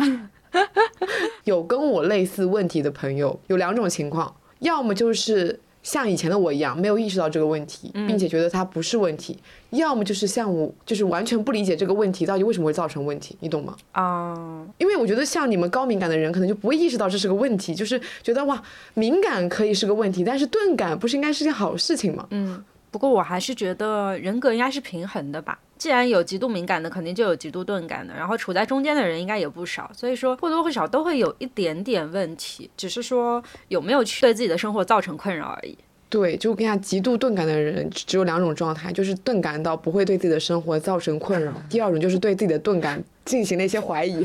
[1.44, 4.34] 有跟我类似问题的朋友有两种情况。
[4.60, 9.36] 要么就是像以前的我一样，没有意识到这个问题，并且觉得它不是问题；
[9.70, 13.76] 要么就是像我，就是完全不理解这个问题到底为什么会造成问题，你懂吗？
[13.92, 18.60] 啊，因为我觉得像你们高敏感的人，可能就不会意识到这是个问题，就是觉得哇，
[18.94, 22.26] 敏感可以是个问题，但是钝感不是应该是件好事情吗？
[22.30, 22.64] 嗯。
[22.90, 25.58] 不过我还是觉得人格应该是平衡的吧。
[25.78, 29.90] 既然有极度敏感的，肯定就有极度钝感的，然后处在中间的人应该也不少。
[29.92, 35.76] 所以说或多或少都会有一点点问题，只是说有没有去对自己的生活造成困扰而已。
[36.08, 44.24] 对，就我跟你讲，极度钝感的人只有两种状态，就是钝感到不会对自己的生活造成困扰；第二种就是对自己的钝感进行了一些怀疑。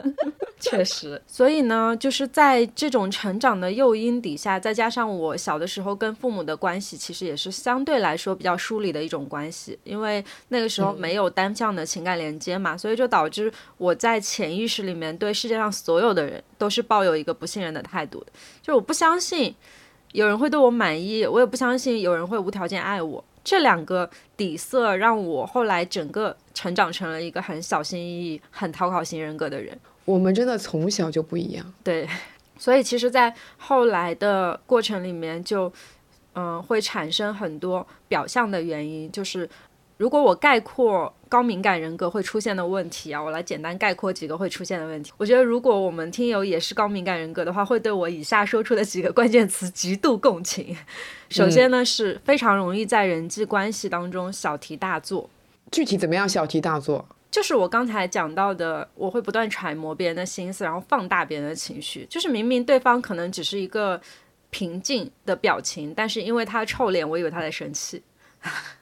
[0.58, 18.26] 确实，所以呢，就是在这种成长的诱因底下，再加上我小的时候跟父母的关系，其实也是相对来说比较疏离的一种关系，因为那个时候没有单向的情感连接嘛，所以就导致我在潜意识里面对世界上所有的人都是抱有一个不信任的态度的，
[18.62, 19.54] 就我不相信。
[20.12, 23.24] 有人会对我满意，我也不相信有人会无条件爱我。
[23.42, 29.78] 这两个底色让我后来整个成长成了一个很小心翼翼、很讨好型人格的人。
[30.04, 31.72] 我们真的从小就不一样。
[31.82, 32.06] 对，
[32.58, 35.72] 所以其实，在后来的过程里面，就
[36.34, 39.48] 嗯会产生很多表象的原因，就是
[40.00, 41.14] 如果我概括。
[41.30, 45.12] 高敏感人格会出现的问题啊，我来简单概括几个会出现的问题。
[45.16, 50.76] 我觉得如果我们听友也是高敏感人格的话，会对我以下说出的几个关键词极度共情。
[51.28, 55.30] 首先呢，是非常容易在人际关系当中小题大做。
[55.70, 57.06] 具体怎么样小题大做？
[57.30, 62.04] 就是我刚才讲到的，我会不断揣摩别人的心思，然后放大别人的情绪。
[62.10, 64.00] 就是明明对方可能只是一个
[64.50, 68.02] 平静的表情，但是因为他臭脸，我以为他在生气。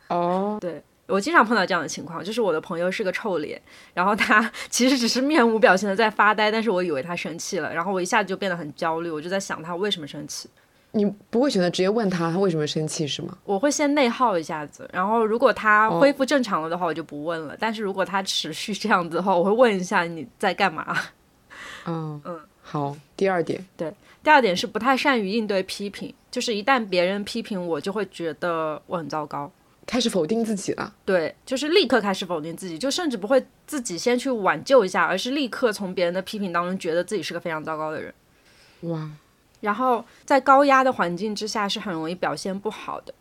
[0.08, 0.82] 哦， 对。
[1.08, 3.60] 我经常碰到这样的情况，就是我的朋友是个臭脸，
[3.94, 10.48] 然后他 其实只是面无表情的在发呆，但是我以为他生气了，然后我一下子就变得很焦虑，我就在想他为什么生气。
[10.92, 13.36] 你不会选择直接问他他为什么生气是吗？
[13.44, 17.54] 我会先内耗一下子，然后如果他恢复正常了的话，我就不问了。
[17.58, 20.96] 但是如果他持续这样子的话，我会问一下你在干嘛。
[21.86, 22.96] 嗯嗯，好。
[23.16, 23.92] 第二点，对，
[24.22, 29.50] 第二点是不太善于应对批评，就是一旦别人批评我，就会觉得我很糟糕。
[29.90, 38.12] 开始否定自己了，对，就是立刻开始否定自己，就甚至不会自己先去挽救一下，而是立刻从别人的批评当中觉得自己是个非常糟糕的人。
[38.82, 39.10] 哇，
[39.62, 43.14] 然后在高压的环境之下是很容易表现不好的，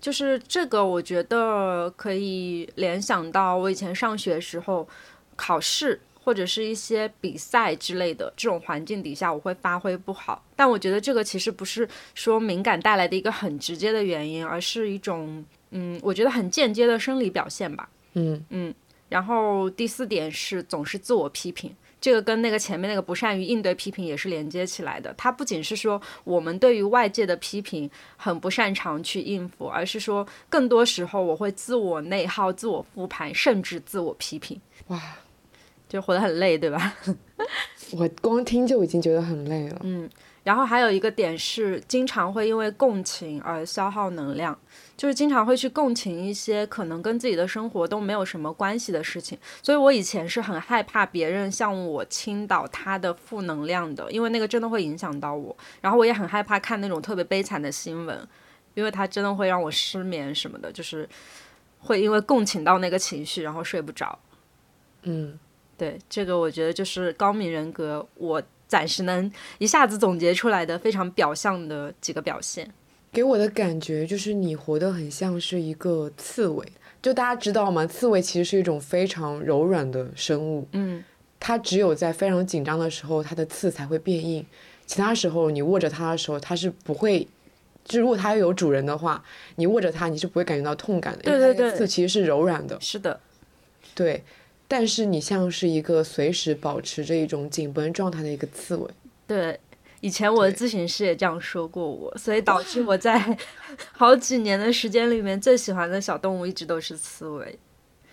[0.00, 4.88] 就是这个我觉得可以联想到我以前上学时候
[5.34, 10.44] 考试或者是一些比赛之类的这种环境底下，我会发挥不好。
[10.54, 15.44] 但我觉得这个其实不是说敏感带来的一个很直接的原因，而是一种。
[15.72, 17.88] 嗯，我觉得很间接的生理表现吧。
[18.14, 18.74] 嗯嗯，
[19.08, 25.12] 然后第四点是总是自我批评，这个跟那个前面那个不善于应对批评也是连接起来的。
[25.16, 34.60] 它不仅是说我们对于外界的批评很不擅长去应付，而是说更多时候我会自我内耗、自我复盘，甚至自我批评。
[34.88, 35.00] 哇，
[35.88, 36.94] 就活得很累，对吧？
[37.92, 39.80] 我光听就已经觉得很累了。
[39.82, 40.08] 嗯，
[40.44, 44.58] 然后还有一个点是，经常会因为共情而消耗能量。
[44.94, 55.56] 就是经常会去共情一些可能跟自己的生活都没有什么关系的事情，所以我以前是很害怕别人向我倾倒他的负能量的，因为那个真的会影响到我。
[55.80, 58.28] 然后我也很害怕看那种特别悲惨的新闻，
[58.74, 61.08] 因为它真的会让我失眠什么的，就是
[61.80, 64.16] 会因为共情到那个情绪，然后睡不着。
[65.02, 65.36] 嗯，
[65.76, 68.40] 对，这个我觉得就是高敏人格，我
[68.72, 72.66] 暂时能一下子总结出来的非常表象的几个表现。
[73.12, 76.66] 给我的感觉就是你活得很像是一个刺猬，
[77.02, 77.86] 就大家知道吗？
[77.86, 81.04] 刺猬其实是一种非常柔软的生物，嗯，
[81.38, 84.46] 它只有在非常紧张的时候，它的刺才会变硬，
[84.86, 87.28] 其他时候你握着它的时候，它是不会，
[87.84, 89.22] 就如果它有主人的话，
[89.56, 93.20] 你握着它你是不会感觉到痛感的，对对对，刺其实是柔软的，是的，
[93.94, 94.24] 对，
[94.72, 98.90] 但是你像是一个随时保持着一种紧绷状态的一个刺猬，
[99.26, 99.60] 对。
[100.00, 103.38] 以前我的咨询师也这样说过我，所以导致 我在
[103.92, 107.58] 好几年的时间里面最喜欢的小动物一直都是刺猬。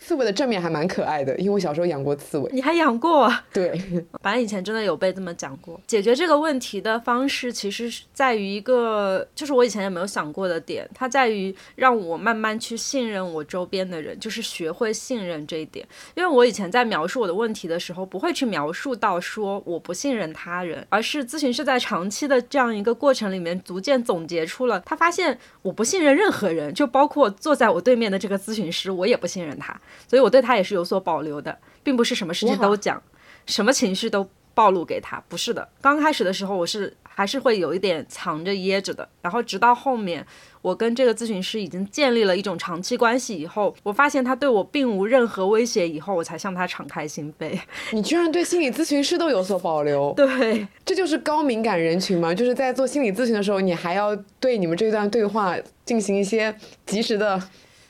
[0.10, 2.50] 刺猬的正面还蛮可爱的，因为我小时候养过刺猬。
[2.52, 3.32] 你还养过？
[3.54, 3.80] 对，
[4.24, 5.80] 反正以前真的有被这么讲过。
[5.86, 15.88] 解决这个问题的方式，其实是在于一个，就是我以前也没有想过的点，它在于让我慢慢去信任我周边的人，就是学会信任这一点。
[16.16, 29.80] 因为我以前在描述我的问题的时候，不会去描述到说我不信任他人，而是咨询师在长期的这样一个过程里面，逐渐总结出了他发现我不信任任何人，就包括坐在我对面的这个咨询师，我也不信任他。
[30.08, 33.02] 所以我对他也是有所保留的，并不是什么事情都讲，
[33.46, 35.68] 什么情绪都暴露给他，不是的。
[35.82, 39.08] 刚开始的时候，我是还是会有一点藏着掖着的。
[39.22, 40.26] 然后直到后面，
[40.62, 47.58] 我跟这个咨询师已经建立了一种长期关系以后，我发现他对我并无任何威胁以后，我才向他敞开心扉。
[47.92, 50.14] 你居然对心理咨询师都有所保留？
[50.18, 52.34] 对，这就是高敏感人群嘛？
[52.34, 56.54] 就是在做心理咨询的时候，你还要对你们这段对话进行一些
[56.86, 57.42] 及时的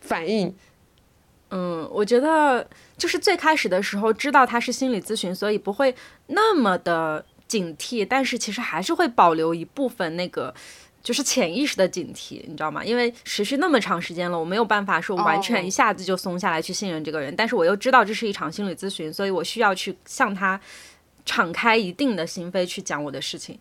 [0.02, 0.54] 反应。
[1.52, 5.94] 嗯，我觉得就是最开始的时候知道他是心理咨询，所以不会
[6.28, 10.54] 那么的警惕，但是其实还是会保留一部分那个
[11.02, 12.84] 就是潜意识的警惕，你知道吗？
[12.84, 20.60] 因为持续那么长时间了，我没有办法说完全一下子就松下来去信任这个人，但是我又知道这是一场心理咨询，所以我需要去向他
[21.26, 23.58] 敞开一定的心扉去讲我的事情。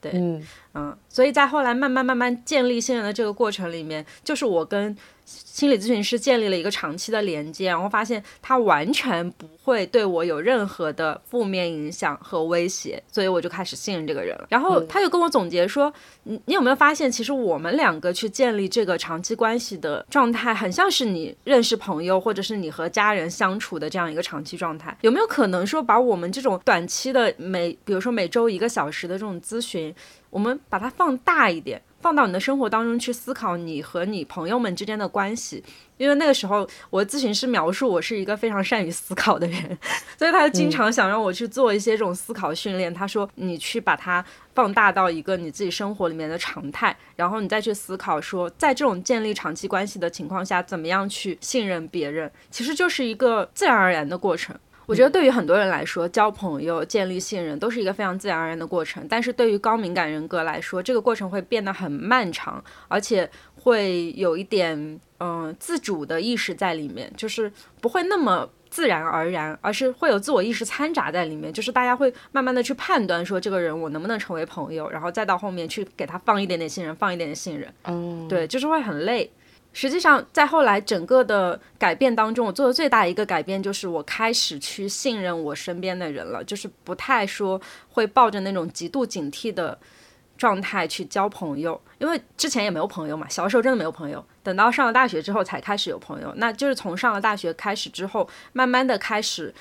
[0.00, 14.46] 对，嗯嗯，所以在后来慢慢慢慢建立信任的这个过程里面，就是我跟心理咨询师建立了一个长期的连接，然后发现他完全不会对我有任何的负面影响和威胁，所以我就开始信任这个人了。
[14.48, 15.92] 然后他就跟我总结说，
[16.24, 24.96] 你你有没有发现，其实我们两个去建立这个长期关系的状态，很像是你认识朋友，或者是你和家人相处的这样一个长期状态。
[25.02, 29.94] 有没有可能说，把我们这种短期的每，比如说每周一个小时的这种咨询，
[30.32, 35.62] 我们把它放大一点，放到你的生活当中去思考你和你朋友们之间的关系。
[35.98, 39.78] 因为那个时候，我咨询师描述我是一个非常善于思考的人，
[40.16, 42.92] 所以他就经常想让我去做一些这种思考训练。
[42.92, 44.24] 他说：“你去把它
[44.54, 54.56] 放大到一个你自己生活里面的常态，然后你再去思考说，在这种建立长期关系的情况下，怎么样去信任别人，其实就是一个自然而然的过程。”
[54.86, 59.06] 我觉得对于很多人来说，交朋友、建立信任都是一个非常自然而然的过程。
[59.08, 71.52] 但是对于高敏感人格来说，这个过程会变得很漫长，而且会有一点嗯自主的意识在里面，就是不会那么自然而然，而是会有自我意识掺杂在里面。
[71.52, 77.72] 就是大家会慢慢的去判断说这个人我能不能成为朋友，然后再到后面去给他放一点点信任，放一点点信任。
[77.84, 79.30] 哦，对，就是会很累。
[79.72, 89.78] 实际上，在后来整个的改变当中，我做的最大一个改变就是我开始去信任我身边的人了，就是不太说会抱着那种极度警惕的
[90.36, 99.54] 状态去交朋友，因为之前也没有朋友嘛，小时候真的没有朋友，等到上了大学之后才开始有朋友，那就是从上了大学开始之后，慢慢的开始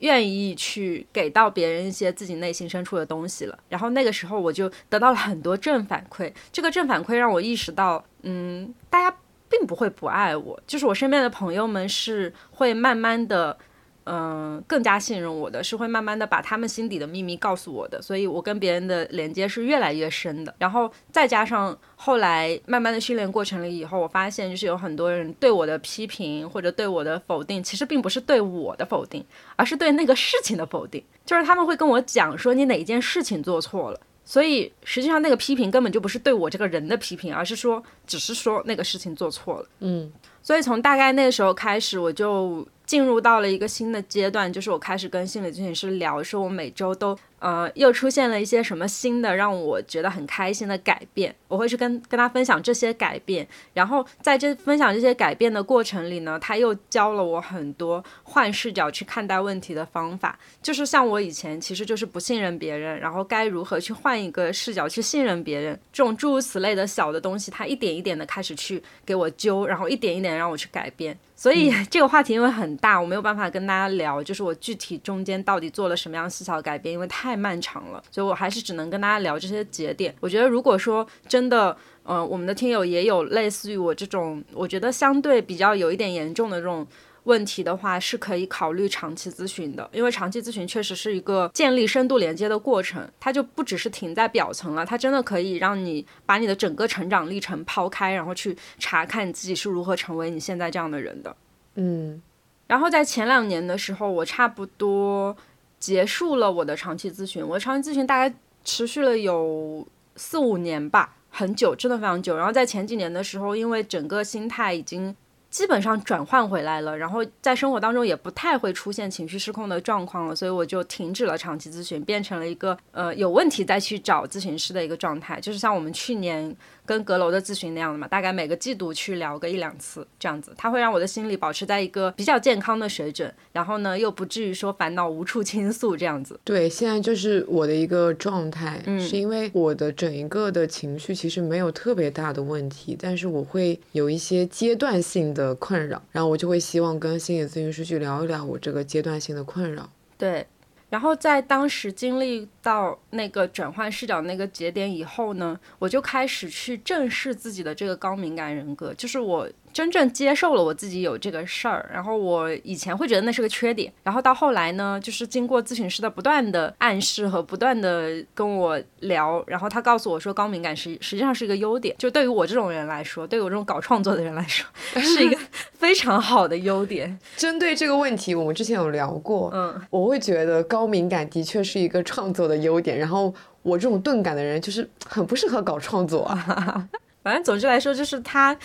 [0.00, 9.16] 愿意去给到别人一些自己内心深处的东西了，然后那个时候我就得到了很多正反馈，这个正反馈让我意识到，嗯，大家。
[9.56, 13.56] 并不会不爱我，就是我身边的朋友们是会慢慢的，
[14.04, 20.52] 嗯，更加信任我的，是会慢慢的把他们心底的秘密告诉我的，所以我跟别人的连接是越来越深的。
[20.58, 29.24] 然后再加上后来慢慢的训练过程里以后，我发现就是有很多人对我的批评或者对我的否定，其实并不是对我的否定，
[29.54, 34.00] 而是对那个事情的否定，就是他们会跟我讲说你哪一件事情做错了。
[34.24, 39.68] 所以实际上那个批评根本就不是对我这个人的批评，而是说只是说那个事情做错了。
[39.80, 40.10] 嗯，
[40.42, 47.18] 所以从大概那个时候开始，我就进入到了一个新的阶段，就是我开始跟心理咨询师聊，说我每周都。
[47.40, 71.14] 呃，又出现了一些什么新的让我觉得很开心的改变，我会去跟跟他分享这些改变，然后在这分享这些改变的过程里呢，他又教了我很多换视角去看待问题的方法，就是像我以前其实就是不信任别人，然后该如何去换一个视角去信任别人，这种诸如此类的小的东西，他一点一点的开始去给我揪，然后一点一点让我去改变。
[71.36, 80.14] 所以 这个话题因为很大，我没有办法跟大家聊，就是我具体中间到底做了什么样细小的改变，因为太漫长了，所以我还是只能跟大家聊这些节点。
[80.20, 86.86] 我觉得如果说真的，嗯，我们的听友也有类似于我这种，我觉得相对比较有一点严重的这种。
[87.24, 101.34] 问题的话是可以考虑长期咨询的，因为长期咨询确实是一个建立深度连接的过程，它就不只是停在表层了，它真的可以让你把你的整个成长历程抛开，然后去查看你自己是如何成为你现在这样的人的。
[101.76, 102.22] 嗯，
[102.66, 105.34] 然后在前两年的时候，我差不多
[105.78, 112.36] 结束了我的长期咨询，我的长期咨询大概持续了有四五年吧，很久，真的非常久。
[112.36, 115.16] 然后在前几年的时候，因为整个心态已经。
[115.54, 126.54] 基本上转换回来了，然后在生活当中也不太会出现情绪失控的状况了，所以我就停止了长期咨询，变成了一个呃有问题再去找咨询师的一个状态，就是像我们去年。
[126.86, 136.38] 跟阁楼的咨询那样的嘛，大概每个季度去聊个一两次这样子，它会让我的心理保持在一个比较健康的水准，然后呢又不至于说烦恼无处倾诉这样子。
[136.44, 149.90] 对，现在就是我的一个状态，是因为我的整一个的情绪其实没有特别大的问题，但是我会有一些阶段性的困扰，然后我就会希望跟心理咨询师去聊一聊我这个阶段性的困扰。
[150.16, 150.46] 对。
[150.90, 159.48] 然后在当时经历到那个转换视角那个节点以后呢，我就开始去正视自己的这个高敏感人格，就是我。
[159.74, 174.64] 真正接受了我自己有这个事儿，然后我以前会觉得那是个缺点，然后到后来呢，就是经过咨询师的不断的暗示和不断的跟我聊，然后他告诉我说高敏感实实际上是一个优点，就对于我这种人来说，对于我这种搞创作的人来说，
[175.00, 175.36] 是一个
[175.72, 177.18] 非常好的优点。
[177.36, 186.88] 针对这个问题，我们之前有聊过，嗯，我会觉得高敏感的确是一个创作的优点，然后我这种钝感的人就是很不适合搞创作啊。
[187.24, 188.56] 反正总之来说，就是他。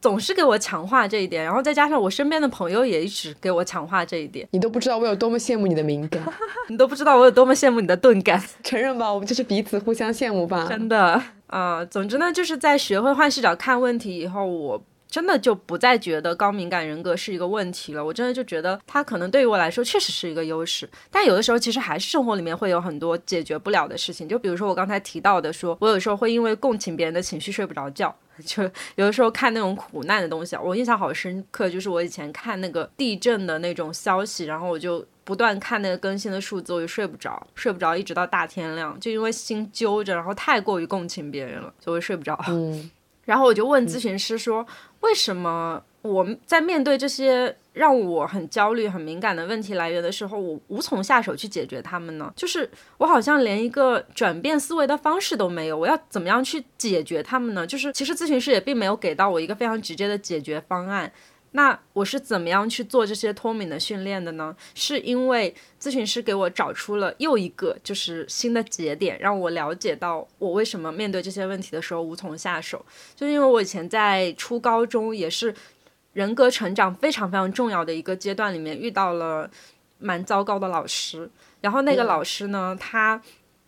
[0.00, 6.22] 总是给我强化这一点，然后再加上我身边的朋友也一直给我强化这一点，你都不知道我有多么羡慕你的敏感，
[6.68, 8.42] 你都不知道我有多么羡慕你的钝感。
[8.64, 10.66] 承认吧，我们就是彼此互相羡慕吧。
[10.68, 14.82] 真的，啊，总之呢，就是在学会换视角看问题以后，我。
[15.10, 28.14] 真的就不再觉得高敏感人格是一个问题了，我真的就觉得它可能对于我来说确实是一个优势，但有的时候其实还是生活里面会有很多解决不了的事情，就比如说我刚才提到的，说我有时候会因为共情别人的情绪睡不着觉，
[28.46, 28.62] 就
[28.94, 42.38] 有的时候看那种苦难的东西，我印象好深刻，就是我以前看那个地震的那种消息，然后我就不断看那个更新的数字，我就睡不着，睡不着一直到大天亮，就因为心揪着，然后太过于共情别人了，就会睡不着。
[42.48, 42.90] 嗯。
[43.30, 44.66] 然后我就问咨询师说
[45.02, 52.32] ：“为什么我在面对这些让我很焦虑、很敏感的问题来源的时候，我无从下手去解决他们呢？
[52.34, 52.68] 就是
[52.98, 57.64] 我好像连一个转变思维的方式都没有，我要怎么样去解决他们呢？
[57.64, 61.12] 就是其实咨询师也并没有给到我一个非常直接的解决方案。”
[61.52, 64.54] 那我是怎么样去做这些脱敏的训练的呢？
[64.74, 72.84] 是因为咨询师给我找出了又一个就是新的节点，让我了解到我为什么面对这些问题的时候无从下手。
[73.16, 75.54] 就因为我以前在初高中也是
[76.12, 79.50] 人格成长非常非常重要的一个阶段里面遇到了
[79.98, 81.28] 蛮糟糕的老师，
[81.60, 83.20] 然后那个老师呢，他。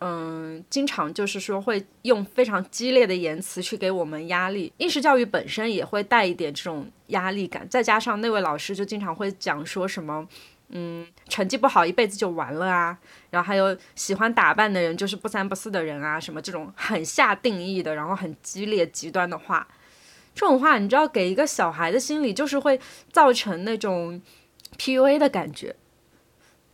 [0.05, 4.73] 嗯，经常就是说会用非常激烈的言辞去给我们压力。
[4.75, 10.27] 应试教育本身也会带一点这种压力感，再加上那位老师就经常会讲说什么，
[10.71, 12.97] 嗯，成绩不好一辈子就完了啊，
[13.29, 19.65] 然后还有喜欢打扮的人就是不三不四的人啊，什么这种很下定义的，然后很激烈极端的话，
[20.35, 22.77] 这种话你知道给一个小孩的心理就是会
[23.13, 24.21] 造成那种
[24.77, 25.73] PUA 的感觉。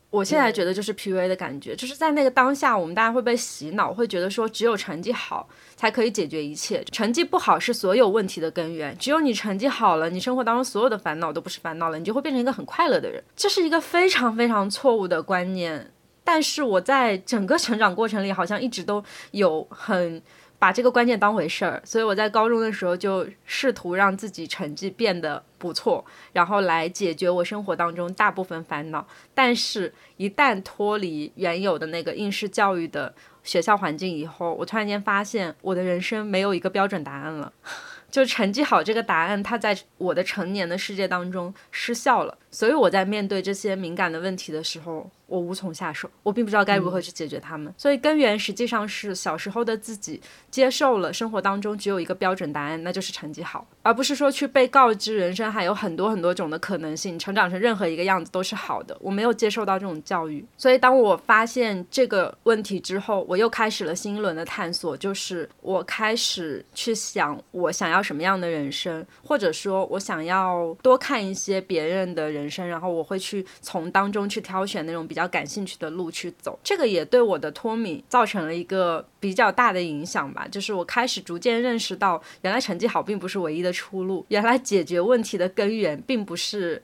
[0.10, 8.98] 我现在觉得就是 PUA 的感觉，就是在那个当下，我们大家会被洗脑，会觉得说只有成绩好才可以解决一切，成绩不好是所有问题的根源。
[8.98, 13.24] 只有你成绩好了，你生活当中所有的烦恼都不是烦恼了，你就会变成一个很快乐的人。
[13.36, 15.92] 这是一个非常非常错误的观念。
[16.24, 20.22] 但是我在整个成长过程里，好像一直都有很。
[20.60, 26.04] 把这个关键当回事儿，所以我在高中的时候就试图让自己成绩变得不错，
[26.34, 29.08] 然后来解决我生活当中大部分烦恼。
[29.34, 37.54] 但是，一旦脱离原有的那个应试教育的学校环境以后，我突然间发现我的人生没有一个标准答案了，
[38.12, 42.38] 就成绩好这个答案，它在我的成年的世界当中失效了。
[42.52, 45.10] 所以我在面对这些敏感的问题的时候。
[45.30, 50.20] 我无从下手，我并不知道该如何去解决他们，所以根源实际上是小时候的自己
[50.50, 58.98] 接受了生活当中只有一个标准答案，那就是成绩好，而不是说去被告知人生还有很多很多种的可能性，成长成任何一个样子都是好的。
[59.00, 75.10] 我没有接受到这种教育，所以当我发现这个问题之后，我又开始了新一轮的探索，就是我开始去想我想要什么样的人生，或者说我想要多看一些别人的人人生，然后我会去从当中去挑选那种。
[75.10, 80.48] 比较感兴趣的路去走，这个也对我的脱敏造成了一个比较大的影响吧。
[80.48, 86.84] 就是我开始逐渐认识到，原来成绩好并不是唯一的出路，原来解决问题的根源并不是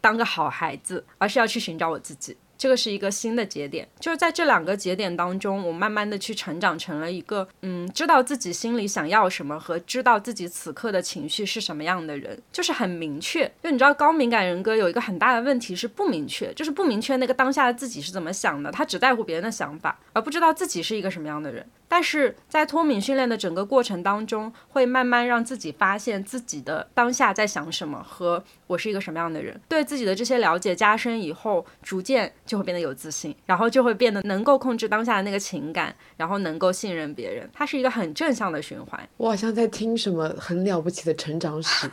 [0.00, 2.36] 当个好孩子，而是要去寻找我自己。
[2.62, 13.50] 这个是一个新的节点，就是在这两个节点当中，我慢慢的去成长成了一个，嗯，知道自己心里想要什么和知道自己此刻的情绪是什么样的人，就是很明确。
[13.60, 21.66] 就你知道，高敏感人格有一个很大的问题是不明确，就是不明确那个当下的自己是怎么想的，他只在乎别人的想法，而不知道自己是一个什么样的人。
[21.92, 29.60] 但是在脱敏训练的整个过程当中，会慢慢让自己发现自己的当下在想什么，和我是一个什么样的人。
[29.68, 37.46] 对自己的这些了解加深以后，逐渐就会变得有自信，然后就会变得能够控制当下的那个情感，然后能够信任别人。
[37.52, 39.06] 它是一个很正向的循环。
[39.18, 41.86] 我好像在听什么很了不起的成长史，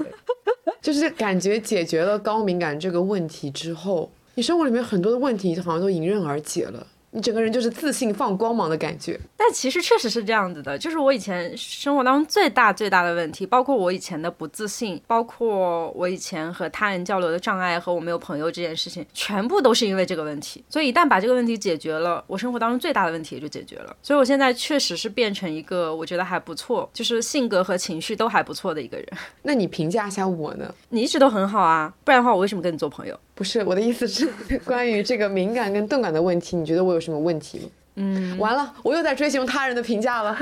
[0.81, 6.87] 就是感觉解决了高敏感这个问题之后，你生活里面很多的问题好像都迎刃而解了。
[7.11, 10.77] 你整个人就是自信放光芒的感觉，但其实确实是这样子的。
[10.77, 20.63] 就是我以前生活当中最大最大的问题，包括我以前的不自信，包括我以前和他人交流的障碍和我没有朋友这件事情，全部都是因为这个问题。
[20.69, 23.95] 所以一旦把这个问题解决了，我生活当中最大的问题也就解决了。
[24.03, 29.07] 所以我现在确实是变成一个我觉得还不错，就是性格和情绪都还不错的一个人。
[29.41, 30.73] 那你评价一下我呢？
[30.89, 33.19] 你一直都很好啊，不然的话我为什么跟你做朋友？
[33.39, 34.27] 不是我的意思是
[34.65, 37.65] 关于这个敏感跟钝感的问题，你觉得我有什么问题吗？
[37.95, 40.37] 嗯，完了，我又在追求他人的评价了。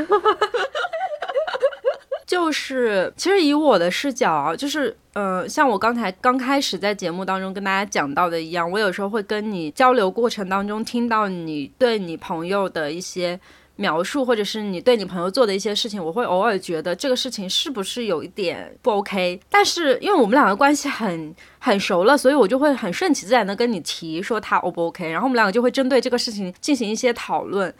[2.25, 13.39] 就是其实以我的视角，就是呃，像我刚才刚开始在节目当中跟大家讲到的一样，我有时候会跟你交流过程当中听到你对你朋友的一些
[13.77, 19.39] 描述，或者是你对你朋友做的一些事情，我会偶尔觉得这个事情是不是有一点不 OK。
[19.49, 27.73] 但是因为我们两个关系很很熟了，所以我就会很顺其自然的跟你提说他 O 不 OK，然后我们两个就会针对这个事情进行一些讨论，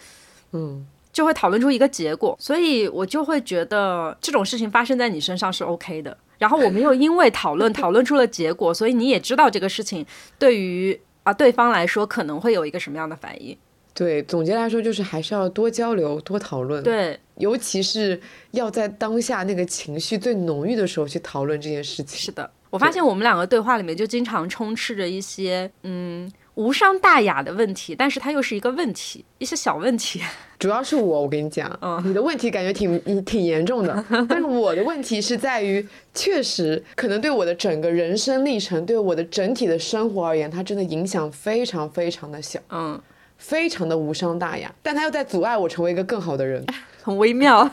[0.54, 2.38] 嗯，就会讨论出一个结果。
[2.40, 6.16] 所以我就会觉得这种事情发生在你身上是 OK 的。
[6.38, 10.06] 然后我们又因为讨论 讨论出了结果，所以你也知道这个事情
[10.38, 13.58] 对于啊对方来说可能会有一个什么样的反应。
[13.98, 18.22] 对，总结来说就是还是要多交流、多讨论，对，尤其是
[18.52, 22.20] 要在当下那个情绪最浓郁的时候去讨论这件事情。
[22.20, 30.22] 是的，我发现我们两个对话里面就经常充斥着一些嗯无伤大雅的问题，但是它又是一个问题，一些小问题。
[30.60, 35.84] 主要是我，我跟你讲，嗯你的问题感觉挺挺严重的， 但是我的问题是在于，
[36.14, 43.00] 确实可能对我的整个人生历程，对我的整体的生活而言，它真的影响非常非常的小，嗯，
[43.38, 46.66] 非常的无伤大雅，但他又在阻碍我成为一个更好的人。
[47.08, 47.70] 很微妙。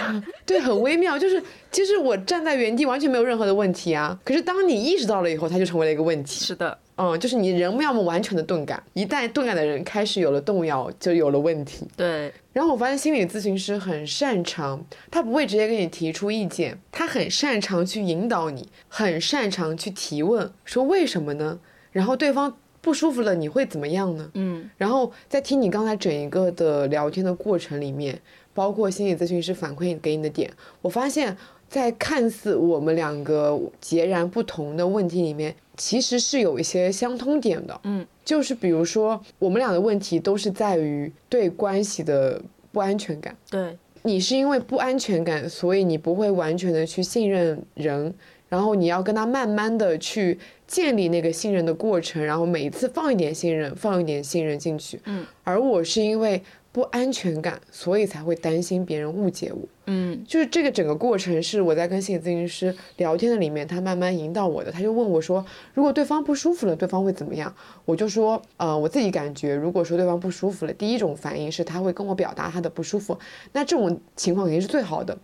[0.44, 1.42] 对，很微妙，就是
[1.72, 6.44] 其实我站在原地完全没有任何的问题啊，可是当你意识到了以后，它就成为了一个问题。
[6.44, 11.88] 是的，嗯，就是你人要么完全的钝感，一旦钝感的人开始有了动摇，就有了问题。
[11.96, 21.58] 对，然后我发现心理咨询师很擅长，他不会直接给你提出意见，他很擅长去引导你，很擅长去提问，说为什么呢？
[21.90, 24.30] 然后对方不舒服了，你会怎么样呢？
[24.34, 28.20] 嗯然后在听你刚才整一个的聊天的过程里面，
[28.52, 31.34] 包括心理咨询师反馈给你的点，我发现，
[31.66, 37.80] 在看似我们两个截然不同的问题里面，其实是有一些相通点的。
[37.84, 43.34] 嗯，就是比如说，我们俩的问题都是在于对关系的不安全感。
[43.50, 48.14] 对，你是因为不安全感，所以你不会完全的去信任人，
[48.50, 55.00] 然后你要跟他慢慢的去建立那个信任的过程，然后每一次放一点信任，放一点信任进去。
[55.04, 56.42] 嗯，而我是因为
[56.72, 59.60] 不安全感，所以才会担心别人误解我。
[59.86, 64.72] 嗯就是这个整个过程是我在跟心理咨询师聊天的里面，他慢慢引导我的。
[64.72, 65.44] 他就问我说，
[65.74, 67.54] 如果对方不舒服了，对方会怎么样？
[67.84, 73.18] 我就说，呃，我自己感觉，如果说对方不舒服了，第一种反应是他会跟我表达他的不舒服，
[73.52, 75.16] 那这种情况肯定是最好的。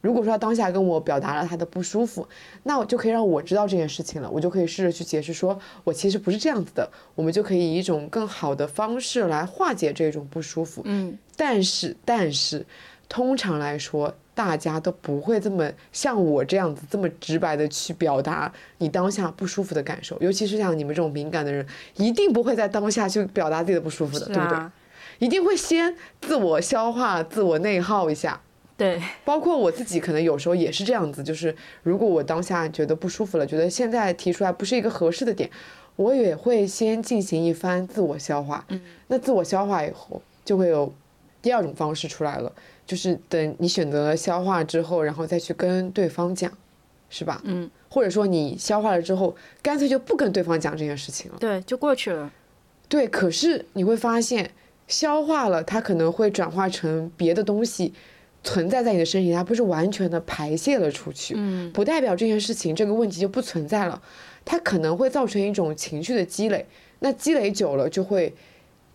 [0.00, 2.26] 如果说他当下跟我表达了他的不舒服，
[2.62, 10.82] 那我就可以让我知道这件事情了，我就可以试着去解释说，我其实不是这样子的，我们就可以以一种更好的方式来化解这种不舒服。
[10.84, 12.64] 嗯但是，但是，
[13.08, 24.58] 通常来说，大家都不会这么像我这样子这么直白的去表达你当下不舒服的感受，尤其是像你们这种敏感的人，一定不会在当下去表达自己的不舒服的，是对不对？
[24.58, 24.72] 啊，
[25.18, 28.40] 一定会先自我消化、自我内耗一下。
[28.78, 35.50] 对，包括我自己，可能有时候也是这样子，就是如果我当下觉得不舒服了，觉得现在提出来不是一个合适的点，
[35.96, 38.64] 我也会先进行一番自我消化。
[38.68, 40.90] 嗯，那自我消化以后，就会有
[41.42, 42.52] 第二种方式出来了，
[42.86, 46.50] 就是等你选择了消化之后，然后再去跟对方讲，
[47.10, 47.42] 是吧？
[47.44, 51.38] 嗯或者说你消化了之后，干脆就不跟对方讲这件事情了。
[51.40, 52.30] 对，就过去了。
[52.86, 54.50] 对，可是你会发现，
[54.86, 57.94] 消化了，它可能会转化成别的东西，
[58.44, 61.70] 存在在你的身体，它不是完全的排泄了出去，嗯。
[61.72, 64.00] 不代表这件事情这个问题就不存在了，
[64.44, 66.66] 它可能会造成一种情绪的积累，
[67.00, 68.32] 那积累久了就会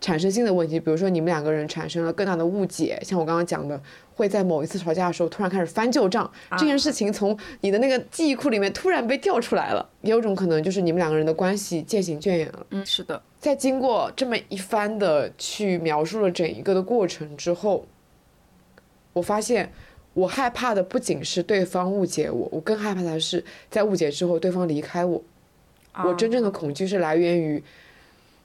[0.02, 3.80] 产生新的问题，比如说你们两个人产生了更大的误解，像我刚刚讲的，
[4.16, 12.66] 会在某一次吵架的时候突然开始翻旧账，这件事情从你的那个记忆库里面突然被调出来了，也有种可能就是你们两个人的关系渐行渐远了。
[12.72, 17.86] 嗯，是的，在经过这么一番的去描述了整一个的过程之后，
[19.14, 19.72] 我发现
[20.14, 25.24] 我害怕的不仅是对方误解我，我更害怕的是在误解之后对方离开我。
[26.04, 27.64] 我真正的恐惧是来源于，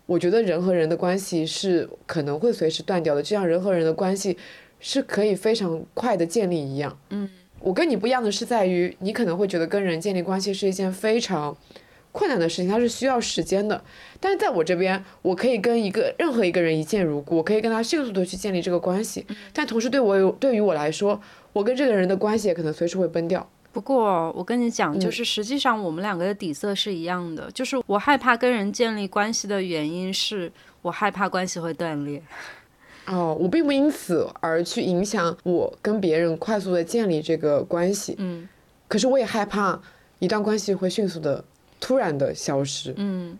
[0.04, 4.36] 我觉得人和人的关系是可能会随时断掉的，就像人和人的关系
[4.80, 6.98] 是可以非常快的建立一样。
[7.08, 7.28] 嗯，
[7.60, 11.56] 我跟你不一样的是在于，你可能会觉得跟人建立关系是一件非常
[12.12, 13.82] 困难的事情，它是需要时间的。
[14.20, 19.24] 但是在我这边，我可以跟一个任何一个人一见如故，我可以跟他迅速的去建立这个关系。
[19.52, 21.20] 但同时对我有对于我来说，
[21.52, 23.48] 我跟这个人的关系也可能随时会崩掉。
[23.70, 30.50] 不过我跟你讲，嗯就是实际上我们两个的底色是一样的，就是我害怕跟人建立关系的原因是
[30.82, 32.20] 我害怕关系会断裂。
[33.06, 38.48] 哦，我并不因此而去影响我跟别人快速的建立这个关系，嗯
[38.88, 39.80] 可是我也害怕
[40.18, 41.44] 一段关系会迅速的、
[41.78, 42.92] 突然的消失。
[42.96, 43.38] 嗯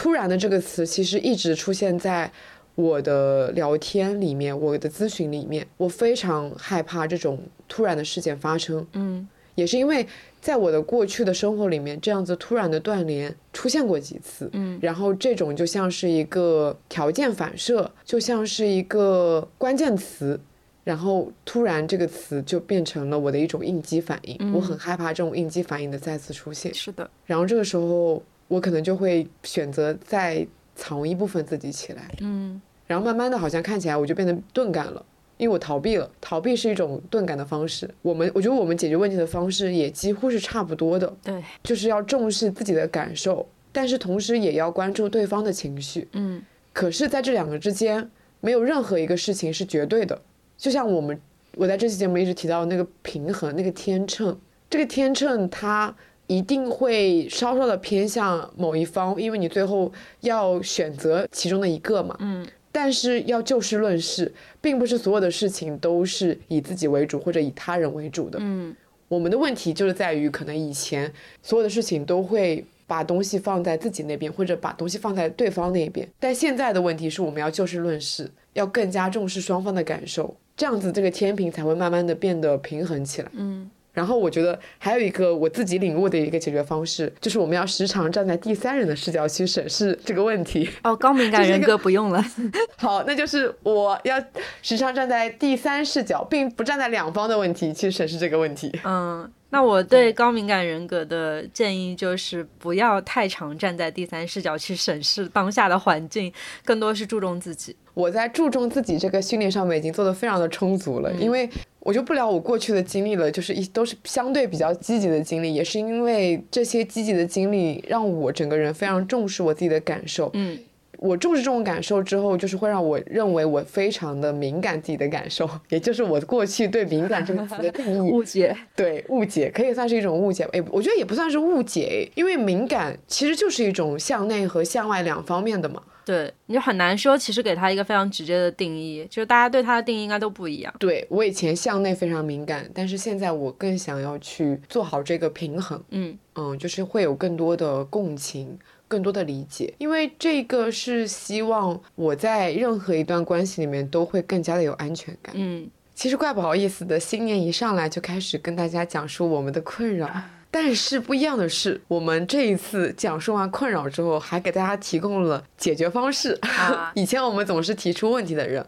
[0.00, 2.32] 突然的这个词其实一直出现在
[2.74, 7.38] 我的聊天里面，我的咨询里面，我非常害怕这种
[7.68, 9.28] 突然的事件发生，嗯。
[9.56, 10.06] 也是因为
[10.40, 14.78] 在我的过去的生活里面，这样子突然的断联出现过几次，嗯。
[14.80, 20.40] 然后这种就像是一个条件反射，就像是一个关键词，
[20.82, 26.72] 然后突然这个词就变成了我的一种应激反应，我很害怕这种应激反应的再次出现。
[26.72, 30.44] 是的，然后这个时候我可能就会选择再
[30.74, 35.06] 藏一部分自己起来，嗯然后慢慢的好像看起来我就变得钝感了。
[35.38, 37.88] 因为我逃避了，逃避是一种钝感的方式。
[38.02, 46.06] 我们我觉得我们解决问题的方式也几乎是差不多的，对，就是要重视自己的感受，但是同时也要关注对方的情绪。
[46.12, 46.42] 嗯
[46.74, 50.20] 可是，在这两个之间，没有任何一个事情是绝对的。
[50.58, 51.18] 就像我们
[51.56, 54.38] 我在这期节目一直提到那个平衡，那个天秤，
[54.68, 55.94] 这个天秤它
[56.30, 62.16] 一定会稍稍的偏向某一方，因为你最后要选择其中的一个嘛。
[62.20, 68.38] 嗯但是要就事论事，并不是所有的事情都是以自己为主或者以他人为主的。
[68.40, 68.72] 嗯
[69.08, 71.12] 我们的问题就是在于，可能以前
[71.42, 76.08] 所有的事情都会把东西放在自己那边，或者把东西放在对方那边。
[76.20, 83.28] 但现在的问题是我们要就事论事，要更加重视双方的感受，这样子这个天平才会慢慢的变得平衡起来。
[83.32, 83.68] 嗯
[84.00, 90.66] 然后我觉得还有一个我自己领悟的一个解决方式，就是我们要时常站在第三人的视角去审视这个问题。
[90.82, 92.24] 哦，高敏感人格不用了。
[92.78, 94.18] 好，那就是我要
[94.62, 98.72] 时常站在第三视角，并不站在两方的问题去审视这个问题。
[98.84, 106.32] 嗯，那我对高敏感人格的建议就是不要太常站在第三视角去审视当下的环境，
[106.64, 107.76] 更多是注重自己。
[107.92, 111.46] 我在注重自己这个训练上面已经做得非常的充足了，因为
[111.80, 120.30] 我就不聊我过去的经历了，就是一都是相对比较积极的经历，也是因为这些积极的经历让我整个人非常重视我自己的感受。
[120.34, 120.58] 嗯
[120.98, 128.10] 我重视这种感受之后，就是会让我认为我非常的敏感自己的感受， 也就是我过去对敏感这个词的定义。
[128.10, 128.54] 误解。
[128.76, 135.82] 对误解可以算是一种误解，诶，我觉得也不算是误解，因为敏感其实就是一种向内和向外两方面的嘛。
[136.04, 140.74] 对，你就很难说，其实给他一个非常直接的定义，就是大家对他的定义应该都不一样。
[140.78, 155.34] 对我以前向内非常敏感，但是现在我更想要去做好这个平衡，嗯嗯，就是会有更多的共情，更多的理解，因为这个是希望我在任何一段关系里面都会更加的有安全感。
[155.36, 160.10] 嗯，其实怪不好意思的，新年一上来就开始跟大家讲述我们的困扰。
[160.50, 166.36] 但是不一样的是，我们这一次讲述完困扰之后，还给大家提供了解决方式。
[166.42, 168.64] 啊 以前我们总是提出问题的人，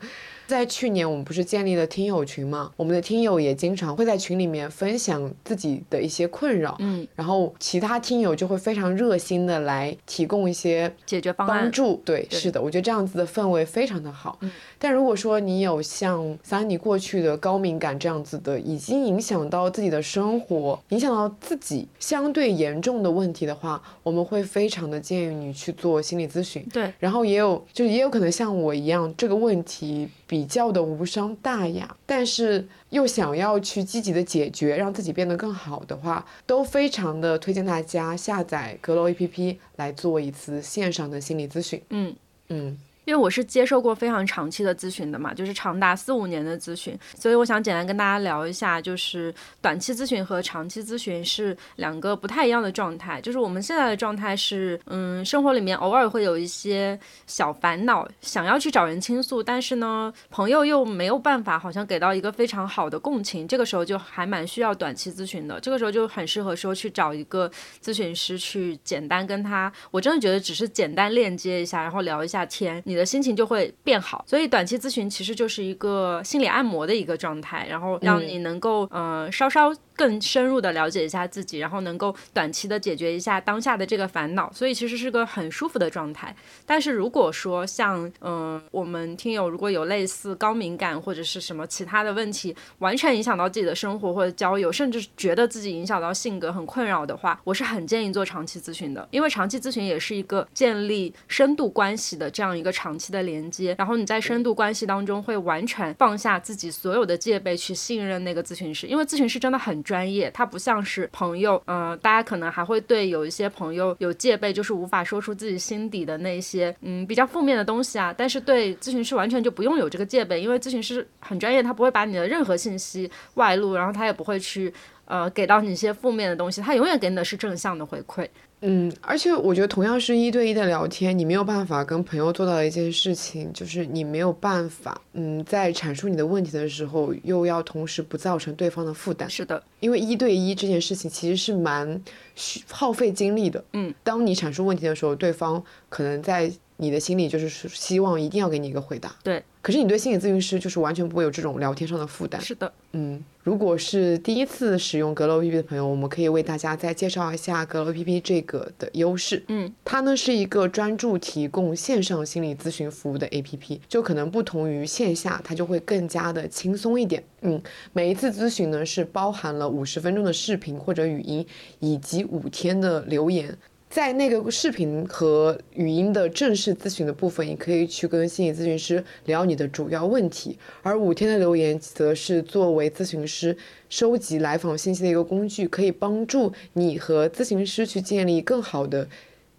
[0.52, 2.70] 在去年我们不是建立了听友群嘛？
[2.76, 11.62] 我们的听友也经常会在群里面分享自己的一些困扰，嗯，然后其他听友就会非常热心的来提供一些解决方案。
[11.62, 12.02] 帮助。
[12.04, 14.38] 对，对是的，我觉得这样子的氛围非常的好。
[14.42, 26.66] 嗯但如果说你有像桑尼过去的高敏感这样子的，已经影响到自己的生活，影响到自己相对严重的问题的话，我们会非常的建议你去做心理咨询。
[26.72, 41.78] 对，然后也有，就是也有可能像我一样，这个问题比较的无伤大雅，但是又想要去积极的解决，让自己变得更好的话，都非常的推荐大家下载阁楼 APP 来做一次线上的心理咨询。
[41.90, 42.16] 嗯。
[42.48, 53.20] 嗯，因为我是接受过非常长期的咨询的嘛，就是长达四五年的咨询，所以我想简单跟大家聊一下，就是短期咨询和长期咨询是两个不太一样的状态。
[53.20, 65.58] 就是我们现在的状态是，嗯，生活里面偶尔会有一些小烦恼，想要去找人倾诉，但是呢，朋友又没有办法，好像给到一个非常好的共情，这个时候就还蛮需要短期咨询的。
[65.60, 67.50] 这个时候就很适合说去找一个
[67.82, 74.22] 咨询师去简单跟他，我真的觉得只是简单链接一下，然后聊一下天，你的心情就会变好。
[74.28, 79.72] 所以短期咨询其实就是一个心理按摩的一个状态，然后让你能够嗯、呃稍稍
[80.02, 86.34] 更深入的了解一下自己，然后能够短期的解决一下当下的这个烦恼，所以其实是个很舒服的状态。
[86.66, 124.72] 但是如果说像嗯、我们听友如果有类似高敏感或者是什么其他的问题，完全影响到自己的生活或者交友，甚至觉得自己影响到性格很困扰的话，我是很建议做长期咨询的，因为长期咨询也是一个建立深度关系的这样一个长期的连接，然后你在深度关系当中会完全放下自己所有的戒备去信任那个咨询师，因为咨询师真的很重专业，他不像是朋友，嗯、大家可能还会对有一些朋友有戒备，就是无法说出自己心底的那些嗯比较负面的东西啊，但是对咨询师完全就不用有这个戒备，因为咨询师很专业，他不会把你的任何信息外露，然后他也不会去
[125.04, 128.26] 呃给到你一些负面的东西，他永远给你的是正向的回馈。
[128.64, 139.28] 嗯，而且我觉得同样是一对一的聊天，你没有办法跟朋友做到的一件事情，就是你没有办法，嗯，在阐述你的问题的时候，又要同时不造成对方的负担。
[139.28, 142.00] 是的，因为一对一这件事情其实是蛮
[142.36, 143.64] 需耗费精力的。
[143.72, 149.14] 嗯，当你阐述问题的时候，对方可能在你的心里就是希望一定要给你一个回答。
[149.22, 149.42] 对。
[149.60, 152.40] 可是你对心理咨询师就是完全不会有这种聊天上的负担。
[152.40, 159.44] 是的，嗯，如果是第一次使用阁楼 APP 的朋友，我们可以为大家再介绍一下阁楼 APP 这个的优势。
[159.46, 167.22] 嗯，它呢是一个专注提供线上心理咨询服务的 APP，就可能不同于线下，它就会更加的轻松一点。
[167.42, 167.62] 嗯，
[167.92, 171.46] 每一次咨询呢是包含了五十分钟的视频或者语音，
[171.78, 173.56] 以及五天的留言。
[173.92, 183.54] 在那个视频和语音的正式咨询的部分，你可以去跟心理咨询师聊你的主要问题，而五天的留言则是作为咨询师
[183.90, 189.06] 收集来访信息的一个工具，可以帮助你和咨询师去建立更好的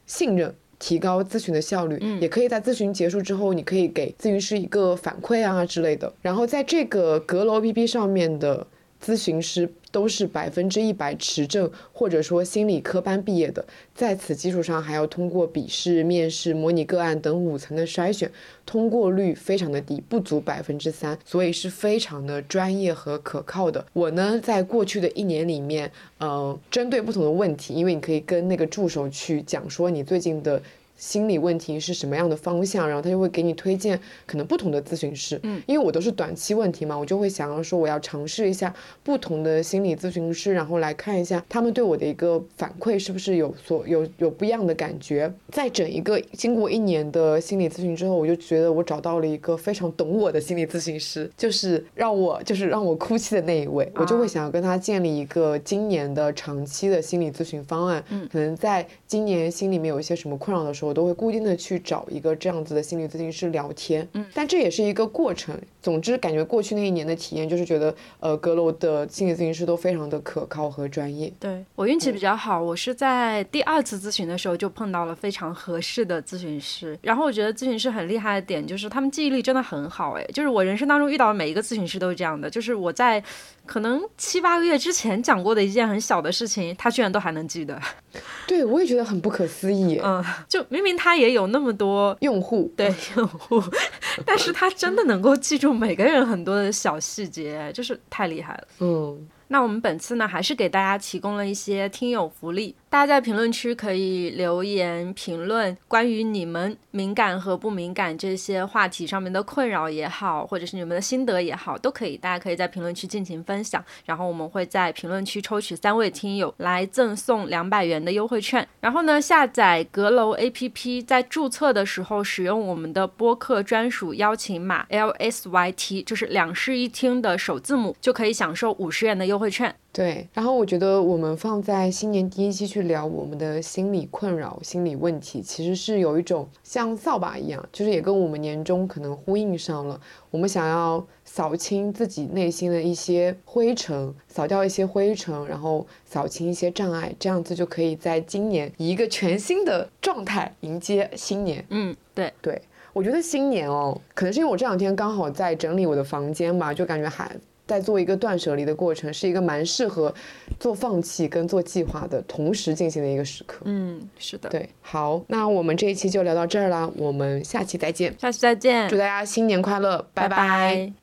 [0.08, 0.56] 信任。
[0.80, 6.12] 提高咨询的效率，也可以在咨询结束之后，你可以给咨询师一个反馈啊之类的。
[6.22, 8.68] 然后在这个阁楼 APP 上面的
[9.04, 18.32] 咨询师都是百分之一百持证或者说心理科班毕业的，在此基础上还要通过笔试、面试、模拟个案等五层的筛选，
[18.66, 23.86] 通过率非常的低，不足百分之三，所以是非常的专业和可靠的。
[23.92, 30.62] 我呢，在过去的一年里面，呃，针对不同的问题，因为你可以跟那个助手去讲说你最近的。
[31.04, 35.38] 心理问题是什么样的方向，然后他就会给你推荐可能不同的咨询师。
[35.44, 38.74] 嗯，因为我都是短期问题嘛，我就会想要说我要尝试一下
[39.04, 45.30] 不同的心理咨询师，然后来看一下他们对我的一个反馈是不是有所有有不一样的感觉。
[45.50, 58.02] 在整一个经过一年的心理咨询之后，我就觉得我找到了一个非常懂我的心理咨询师，就是让我就是让我哭泣的那一位，我就会想要跟他建立一个今年的长期的心理咨询方案。
[58.08, 60.93] 嗯，可能在今年心里面有一些什么困扰的时候。
[60.94, 65.60] 我都会固定的去找一个这样子的心理咨询师聊天，嗯，但这也是一个过程。
[65.82, 71.34] 总之，感觉过去那一年的体验就是觉得，呃，阁楼的心理咨询师都非常的可靠和专业。
[71.40, 76.96] 对我运气比较好，我是在第二次咨询的时候就碰到了非常合适的咨询师。
[77.02, 83.22] 然后我觉得咨询师很厉害的点就是他们记忆力真的很好，哎，就是我人生当中遇到的每一个咨询师都是这样的，就是我在
[83.66, 87.80] 可能七八个月之前讲过的一件很小的事情，他居然都还能记得。
[88.46, 90.00] 对，我也觉得很不可思议。
[90.04, 93.64] 嗯，就明明他也有那么多用户，对用户，
[94.26, 98.68] 但是他真的能够记住每个人很多的小细节，就是太厉害了。
[98.80, 99.28] 嗯。
[99.50, 118.68] 那我们本次呢，还是给大家提供了一些听友福利，大家在评论区可以留言评论关于你们敏感和不敏感这些话题上面的困扰也好，或者是你们的心得也好，都可以，大家可以在评论区进行分享，然后我们会在评论区抽取三位听友来赠送两百元的优惠券。
[118.80, 129.50] 然后呢，下载阁楼 APP，在注册的时候使用我们的播客专属邀请码 LSYT，就是两室一厅的首字母，就可以享受五十元的优惠。
[129.50, 140.02] 券对，然后我觉得我们放在新年第一期去聊我们的心理困扰、心理问题，其实是有一种像扫把一样，就是也跟我们年终可能呼应上了。
[140.32, 151.64] 我们想要扫清自己内心的一些灰尘，扫掉一些灰尘，然后扫清一些障碍，这样子就可以在今年以一个全新的状态迎接新年。
[151.70, 152.60] 嗯，对对，
[152.94, 157.30] 我觉得新年哦，可能是因为我这两天刚好在整理我的房间吧，就感觉还。
[157.74, 160.14] 在做一个断舍离的过程，是一个蛮适合
[160.60, 163.64] 做放弃跟做计划的同时进行的一个时刻。
[163.66, 164.48] 嗯，是的。
[164.50, 168.14] 对，好，那我们这一期就聊到这儿啦，我们下期再见。
[168.20, 171.03] 下期再见，祝大家新年快乐，拜拜。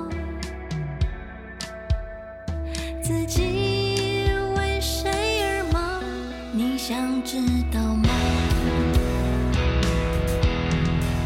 [3.11, 3.41] 自己
[4.55, 5.11] 为谁
[5.43, 6.01] 而忙？
[6.53, 7.35] 你想知
[7.69, 8.07] 道吗？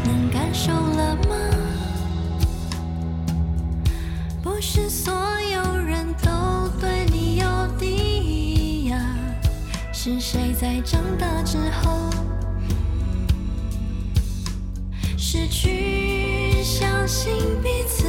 [0.02, 1.36] 能感受了吗？
[4.42, 7.46] 不是所有人都对你有
[7.78, 9.00] 敌意呀。
[9.92, 12.10] 是谁在长大之后
[15.16, 17.32] 失去相信
[17.62, 18.08] 彼此？